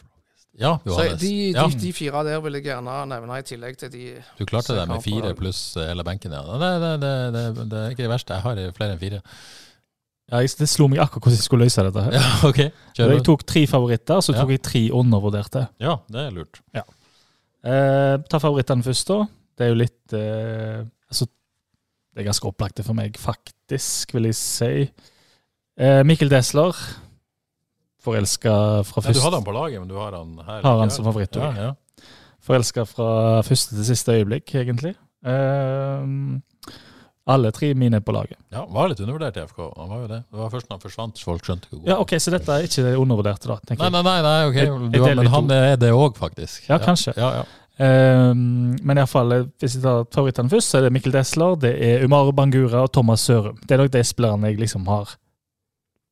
[0.61, 1.17] Ja, Johannes.
[1.21, 4.01] de, de, ja, de fire der vil jeg gjerne nevne i tillegg til de
[4.37, 6.41] du klarte det med fire pluss eh, hele benken, ja.
[6.61, 8.35] Det, det, det, det, det er ikke det verste.
[8.37, 9.21] Jeg har flere enn fire.
[10.31, 12.03] Ja, jeg- det slo meg akkurat hvordan jeg skulle løse dette.
[12.05, 12.13] her.
[12.19, 12.59] Ja, ok.
[12.99, 14.41] Kjør Jeg tok tre favoritter, så Ja.
[14.43, 15.65] tok jeg tre undervurderte.
[15.81, 16.61] Ja, det er lurt.
[16.75, 19.25] Eh, ta favorittene først, da.
[19.57, 21.25] Det er jo litt eh, Altså,
[22.13, 24.71] det er ganske opplagte for meg, faktisk, vil jeg si.
[25.81, 26.75] Eh, Mikkel Desler.
[28.01, 28.53] Forelska
[28.87, 30.61] fra Ja, du første hadde han på laget, men du har han her.
[30.65, 31.35] Har han som favoritt.
[31.37, 31.73] Ja, ja.
[32.41, 33.09] Forelska fra
[33.45, 34.95] første til siste øyeblikk, egentlig.
[35.21, 36.07] Eh,
[37.31, 38.37] alle tre mine er på laget.
[38.51, 39.59] ja, var litt undervurdert i FK.
[39.77, 40.19] Han var jo det.
[40.31, 42.65] Det var først når han forsvant, folk skjønte hvor god Ja, ok, Så dette er
[42.65, 43.57] ikke det undervurderte, da?
[43.61, 44.03] tenker Nei, jeg.
[44.03, 44.57] nei, nei, nei ok.
[44.89, 46.65] Du, jeg jeg men han er det òg, faktisk.
[46.69, 47.13] Ja, kanskje.
[47.17, 47.43] Ja, ja.
[47.81, 49.31] Um, men iallfall,
[49.61, 52.91] hvis jeg tar favorittene først, så er det Mikkel Desler, det er Umar Bangura og
[52.93, 53.57] Thomas Sørum.
[53.65, 55.13] Det er nok de spillerne jeg liksom har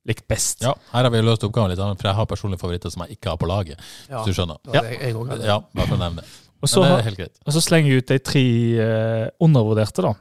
[0.07, 0.61] likt best.
[0.63, 3.33] ja, her har vi løst oppgaven litt, for jeg har personlige favoritter som jeg ikke
[3.33, 3.81] har på laget.
[4.07, 4.61] Ja, Hvis du skjønner.
[4.63, 5.33] det var jeg òg.
[5.43, 6.31] Ja, bare for å nevne det.
[6.59, 7.37] Og så, Men det er helt greit.
[7.45, 8.47] og så slenger jeg ut de tre
[8.83, 10.11] uh, undervurderte, da.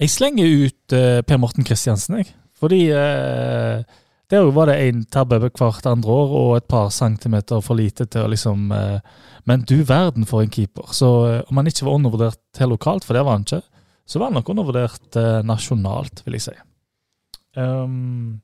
[0.00, 2.30] Jeg slenger ut uh, Per Morten Kristiansen, jeg.
[2.60, 3.82] Fordi uh,
[4.30, 8.22] der var det én tabbe hvert andre år og et par centimeter for lite til
[8.22, 8.70] å liksom
[9.48, 10.92] Men du verden for en keeper.
[10.94, 11.08] Så
[11.48, 13.62] om han ikke var undervurdert her lokalt, for det var han ikke,
[14.06, 16.54] så var han nok undervurdert nasjonalt, vil jeg si.
[17.56, 18.40] Um,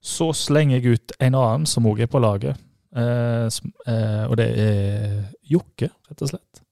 [0.00, 2.56] så slenger jeg ut en annen som òg er på laget.
[2.96, 6.62] uh, som, eh, og det er Jokke, rett og slett.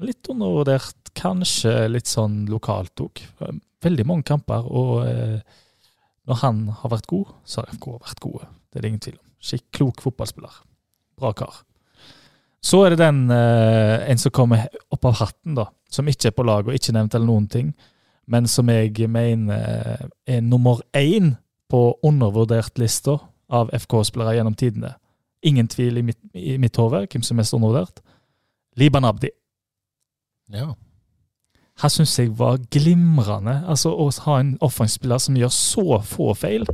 [0.00, 3.22] Litt undervurdert, kanskje litt sånn lokalt òg.
[3.84, 5.38] Veldig mange kamper, og uh,
[6.26, 8.48] når han har vært god, så har FK vært gode.
[8.70, 9.24] Det er det ingen tvil om.
[9.46, 10.62] Skikk klok fotballspiller.
[11.16, 11.60] Bra kar.
[12.66, 15.68] Så er det den eh, en som kommer opp av hatten, da.
[15.92, 17.68] Som ikke er på laget og ikke nevnt eller noen ting,
[18.26, 21.34] men som jeg mener er nummer én
[21.70, 23.18] på undervurdert-lista
[23.50, 24.94] av FK-spillere gjennom tidene.
[25.42, 28.00] Ingen tvil i mitt, i mitt hode hvem som er mest undervurdert.
[28.76, 29.28] Liban Abdi.
[30.52, 30.72] Ja.
[31.82, 33.60] Her syns jeg var glimrende.
[33.68, 36.64] Altså Å ha en offensivspiller som gjør så få feil,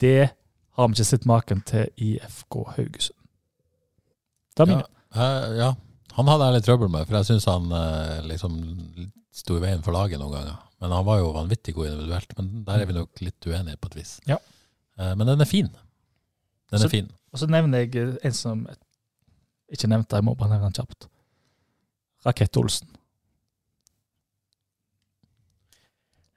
[0.00, 0.30] det
[0.74, 3.16] har vi ikke sett maken til i FK Haugesund.
[4.56, 4.84] Det er Ja, mine.
[5.14, 5.72] eh, ja.
[6.14, 8.58] Han hadde jeg litt trøbbel med, for jeg syns han eh, liksom
[9.34, 10.58] sto i veien for laget noen ganger.
[10.82, 12.34] Men han var jo vanvittig god individuelt.
[12.38, 14.12] Men der er vi nok litt uenige på et vis.
[14.30, 14.36] Ja.
[14.98, 15.70] Eh, Men den er fin.
[16.70, 17.10] Den Så- er fin.
[17.34, 18.66] Og så nevner jeg en som
[19.72, 21.08] ikke nevnte, jeg må bare nevne han kjapt.
[22.24, 22.88] Rakett Olsen.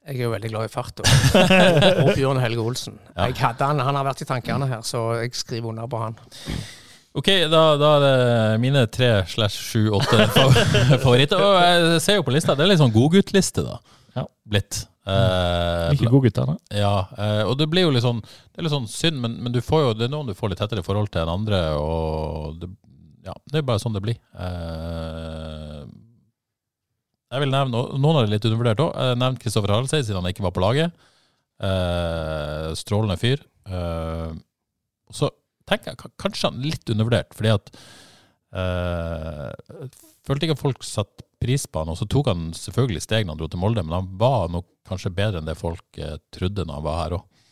[0.08, 1.00] Jeg er jo veldig glad i fart.
[1.04, 1.08] Og,
[2.08, 2.98] og Bjørn Helge Olsen.
[3.16, 3.26] Ja.
[3.28, 6.16] Jeg hadde han, han har vært i tankene her, så jeg skriver under på han.
[7.18, 10.28] Ok, da, da er det mine tre slash sju, åtte
[11.04, 11.42] favoritter.
[11.42, 13.80] Og jeg ser jo på lista, det er litt sånn godguttliste, da.
[14.18, 14.26] Ja.
[14.50, 14.84] Blitt.
[15.08, 16.58] Eh, Ikke da.
[16.76, 19.54] Ja, eh, og det blir jo litt sånn Det er litt sånn synd, men, men
[19.56, 22.58] du får jo, det er noen du får litt tettere forhold til enn andre, og
[22.60, 22.68] det,
[23.30, 24.20] ja, det er bare sånn det blir.
[24.36, 25.86] Eh,
[27.28, 28.94] jeg vil nevne Noen av de litt undervurdert òg.
[29.04, 30.94] Jeg nevnte Kristoffer Haraldseid, siden han ikke var på laget.
[31.60, 33.42] Eh, strålende fyr.
[33.68, 34.30] Eh,
[35.12, 35.32] så
[35.70, 37.72] tenker jeg kanskje han er litt undervurdert, fordi at
[38.58, 39.90] jeg
[40.28, 43.36] Følte ikke at folk satte pris på han, og så tok han selvfølgelig steg når
[43.36, 46.66] han dro til Molde, men han var nok kanskje bedre enn det folk eh, trodde
[46.66, 47.44] når han var her òg.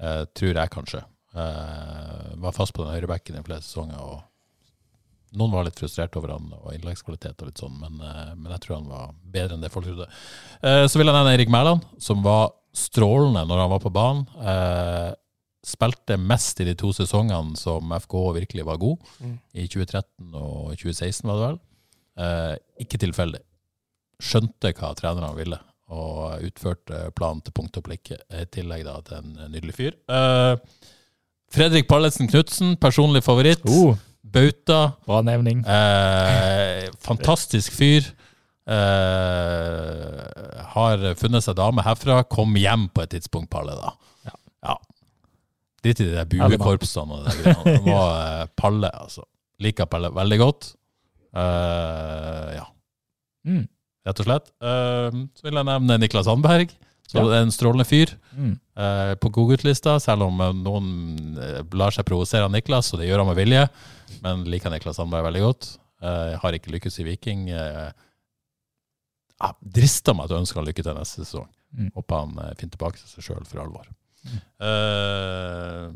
[0.00, 1.00] Eh, tror jeg kanskje.
[1.34, 3.98] Eh, var fast på den høyrebacken i flere sesonger.
[3.98, 8.54] og Noen var litt frustrert over han og innleggskvalitet og litt sånn, men, eh, men
[8.54, 10.06] jeg tror han var bedre enn det folk trodde.
[10.62, 14.26] Eh, så vil jeg nevne Erik Mæland, som var strålende når han var på banen.
[15.66, 19.38] Spilte mest i de to sesongene som FK virkelig var god, Mm.
[19.54, 21.58] i 2013 og 2016 var det vel.
[22.24, 23.40] Eh, ikke tilfeldig.
[24.20, 25.58] Skjønte hva trenerne ville,
[25.90, 28.16] og utførte planen til punkt og plikke.
[28.32, 29.92] i tillegg da til en nydelig fyr.
[30.08, 30.56] Eh,
[31.50, 33.60] Fredrik Pallesen Knutsen, personlig favoritt.
[33.66, 34.94] Oh, Bauta.
[35.06, 35.64] bra nevning.
[35.66, 38.04] Eh, fantastisk fyr.
[38.70, 42.22] Eh, har funnet seg dame herfra.
[42.28, 43.92] Kom hjem på et tidspunkt, Palle, da.
[45.82, 47.76] Drit i de der buekorpsene og det greiene.
[47.78, 48.10] Det var
[48.42, 49.24] eh, Palle, altså.
[49.64, 50.74] Liker Palle veldig godt.
[51.34, 52.66] Eh, ja,
[53.46, 53.62] Mm.
[54.04, 54.50] rett og slett.
[54.60, 56.74] Eh, så vil jeg nevne Niklas Sandberg.
[57.10, 57.40] Så Ja.
[57.40, 58.52] en strålende fyr Mm.
[58.76, 63.08] eh, på Google-lista, selv om eh, noen eh, lar seg provosere av Niklas, og det
[63.08, 63.64] gjør han med vilje.
[64.22, 65.78] Men liker Niklas Sandberg veldig godt.
[66.02, 67.48] Eh, har ikke lykkes i Viking.
[67.50, 67.90] Eh,
[69.40, 71.48] jeg drister meg til å ønske han lykke til neste sesong.
[71.76, 71.90] Mm.
[71.96, 73.86] Håper han eh, finner tilbake til seg sjøl for alvor.
[74.60, 75.86] Eh,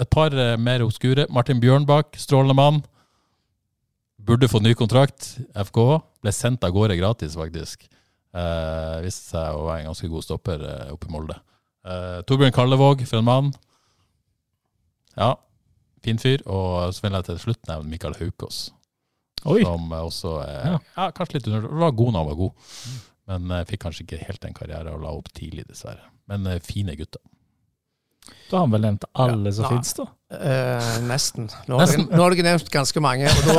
[0.00, 1.26] et par eh, mer obskure.
[1.32, 2.82] Martin Bjørnbakk, strålende mann.
[4.26, 5.36] Burde få ny kontrakt.
[5.54, 6.00] FKH.
[6.24, 7.86] Ble sendt av gårde gratis, faktisk.
[8.36, 11.36] Uh, viste seg å være en ganske god stopper uh, oppe i Molde.
[11.86, 13.52] Uh, Torbjørn Kallevåg, for en mann.
[15.16, 15.30] Ja,
[16.04, 16.42] fin fyr.
[16.44, 18.58] Og så vil jeg til slutt nevne Mikael Haukås,
[19.46, 19.62] Oi.
[19.64, 20.80] som også er Ja.
[20.98, 21.06] ja.
[21.16, 22.76] kanskje litt under Var god når han var god,
[23.30, 26.10] men fikk kanskje ikke helt den karrieren og la opp tidlig, dessverre.
[26.28, 27.22] Men fine gutter.
[28.50, 29.70] Da har han vel nevnt alle Ja, som nei.
[29.74, 30.06] finnes, da.
[30.36, 31.46] Eh, nesten.
[31.68, 32.04] Nå har, Nesten.
[32.06, 33.30] Jeg, nå har jeg nevnt ganske mange.
[33.30, 33.54] Og da,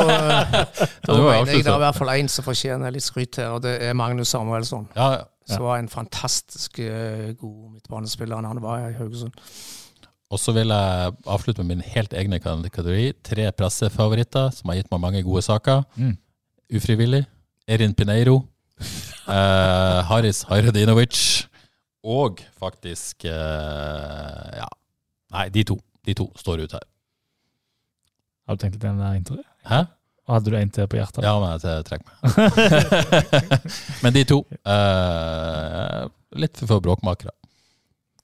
[1.07, 3.63] da mener jeg det er i hvert fall én som fortjener litt skryt her, og
[3.63, 4.87] det er Magnus Samuelsson.
[4.95, 5.25] Ja, ja.
[5.47, 9.31] Som var en fantastisk uh, god midtbanespiller han var i Haugesund.
[10.27, 13.13] Og så vil jeg avslutte med min helt egne kategori.
[13.23, 15.85] Tre pressefavoritter som har gitt meg mange gode saker.
[15.95, 16.17] Mm.
[16.75, 17.23] Ufrivillig.
[17.67, 18.41] Erin Pineiro.
[19.27, 21.46] uh, Haris Hajradinovic.
[22.07, 24.67] Og faktisk eh, Ja.
[25.35, 25.75] Nei, de to.
[26.07, 26.85] De to står ut her.
[28.47, 29.43] Har du tenkt litt den der introen?
[29.67, 29.81] Hæ?
[30.27, 31.23] Hadde du en til på hjertet?
[31.23, 32.17] Ja, men jeg trekker meg.
[34.03, 36.07] men de to eh,
[36.39, 37.31] Litt for få bråkmakere.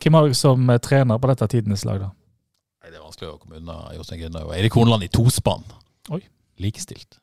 [0.04, 2.10] Hvem har du som eh, trener på dette tidenes lag, da?
[2.84, 5.64] Nei, Det er vanskelig å komme unna Jostein Gründer og Eirik Hornland i tospann.
[6.60, 7.20] Likestilt.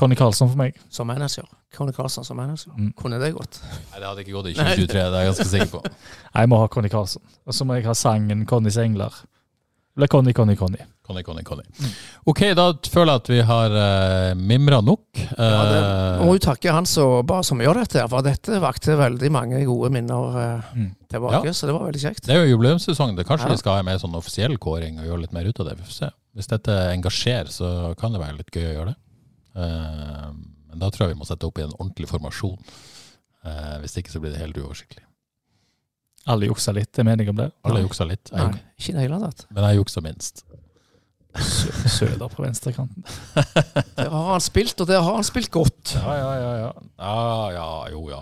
[0.00, 0.78] Conny Karlsson for meg.
[0.90, 1.44] Som manager.
[1.76, 2.72] Conny Karlsson som manager.
[2.78, 2.92] Mm.
[2.98, 3.60] Kunne det gått?
[3.92, 5.82] Nei, det hadde ikke gått i 2023, det er jeg ganske sikker på.
[6.40, 7.22] Jeg må ha Conny Karlsson.
[7.46, 9.20] Og så må jeg ha sangen 'Connys engler'.
[9.98, 10.78] Eller Conny, Conny, Conny.
[11.04, 11.64] Conny, Conny, Conny.
[12.30, 15.02] Ok, da føler jeg at vi har uh, mimra nok.
[15.18, 18.94] Ja, det, Eh, må jo takke han som bare som gjør dette, for dette vakte
[18.96, 20.92] veldig mange gode minner uh, Mm.
[21.10, 21.50] tilbake.
[21.52, 22.22] Så det var veldig kjekt.
[22.26, 23.16] det er jo jubileumssesong.
[23.18, 23.52] Det Kanskje Ja.
[23.52, 25.76] vi skal ha en mer sånn offisiell kåring og gjøre litt mer ut av det.
[25.82, 26.10] Vi får se.
[26.36, 28.96] Hvis dette engasjerer, så kan det være litt gøy å gjøre det.
[29.56, 30.30] Eh,
[30.70, 32.58] men da tror jeg vi må sette opp i en ordentlig formasjon.
[33.44, 35.02] Eh, hvis ikke så blir det helt uoversiktlig.
[36.28, 37.48] Alle juksa litt, er meningen om det.
[37.64, 39.46] Alle juksa litt, jeg, Nei, ikke i det hele tatt.
[39.50, 40.44] men jeg juksa minst.
[41.40, 43.04] Sø- Søder på venstrekanten.
[43.96, 45.94] Der har han spilt, og der har han spilt godt.
[45.94, 46.72] Ja, ja, ja.
[46.98, 48.20] Ja, ja, ja jo, ja.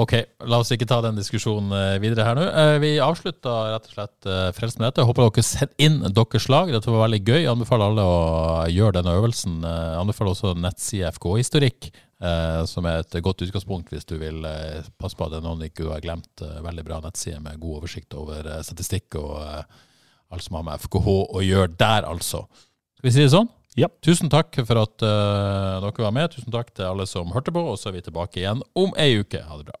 [0.00, 0.14] Ok,
[0.48, 2.44] la oss ikke ta den diskusjonen eh, videre her nå.
[2.48, 5.04] Eh, Vi avslutta rett og slett eh, Frelst med dette.
[5.04, 6.72] Håper dere setter inn deres lag.
[6.72, 7.40] Dette var veldig gøy.
[7.42, 8.16] Jeg anbefaler alle å
[8.72, 9.60] gjøre denne øvelsen.
[9.66, 11.90] Jeg anbefaler også nettside FK-historikk,
[12.70, 14.44] som er et godt utgangspunkt hvis du vil
[15.00, 16.44] passe på at det er noen ikke du har glemt.
[16.64, 21.42] Veldig bra nettside med god oversikt over statistikk og alt som har med FKH å
[21.44, 22.46] gjøre der, altså.
[22.96, 23.50] Skal vi si det sånn?
[23.78, 23.88] Ja.
[24.04, 26.32] Tusen takk for at uh, dere var med.
[26.34, 29.16] Tusen takk til alle som hørte på, og så er vi tilbake igjen om ei
[29.22, 29.40] uke.
[29.40, 29.78] Ha det bra.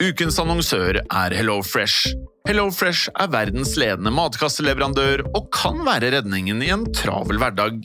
[0.00, 2.12] Ukens annonsør er HelloFresh.
[2.48, 7.84] HelloFresh er verdens ledende matkasseleverandør og kan være redningen i en travel hverdag.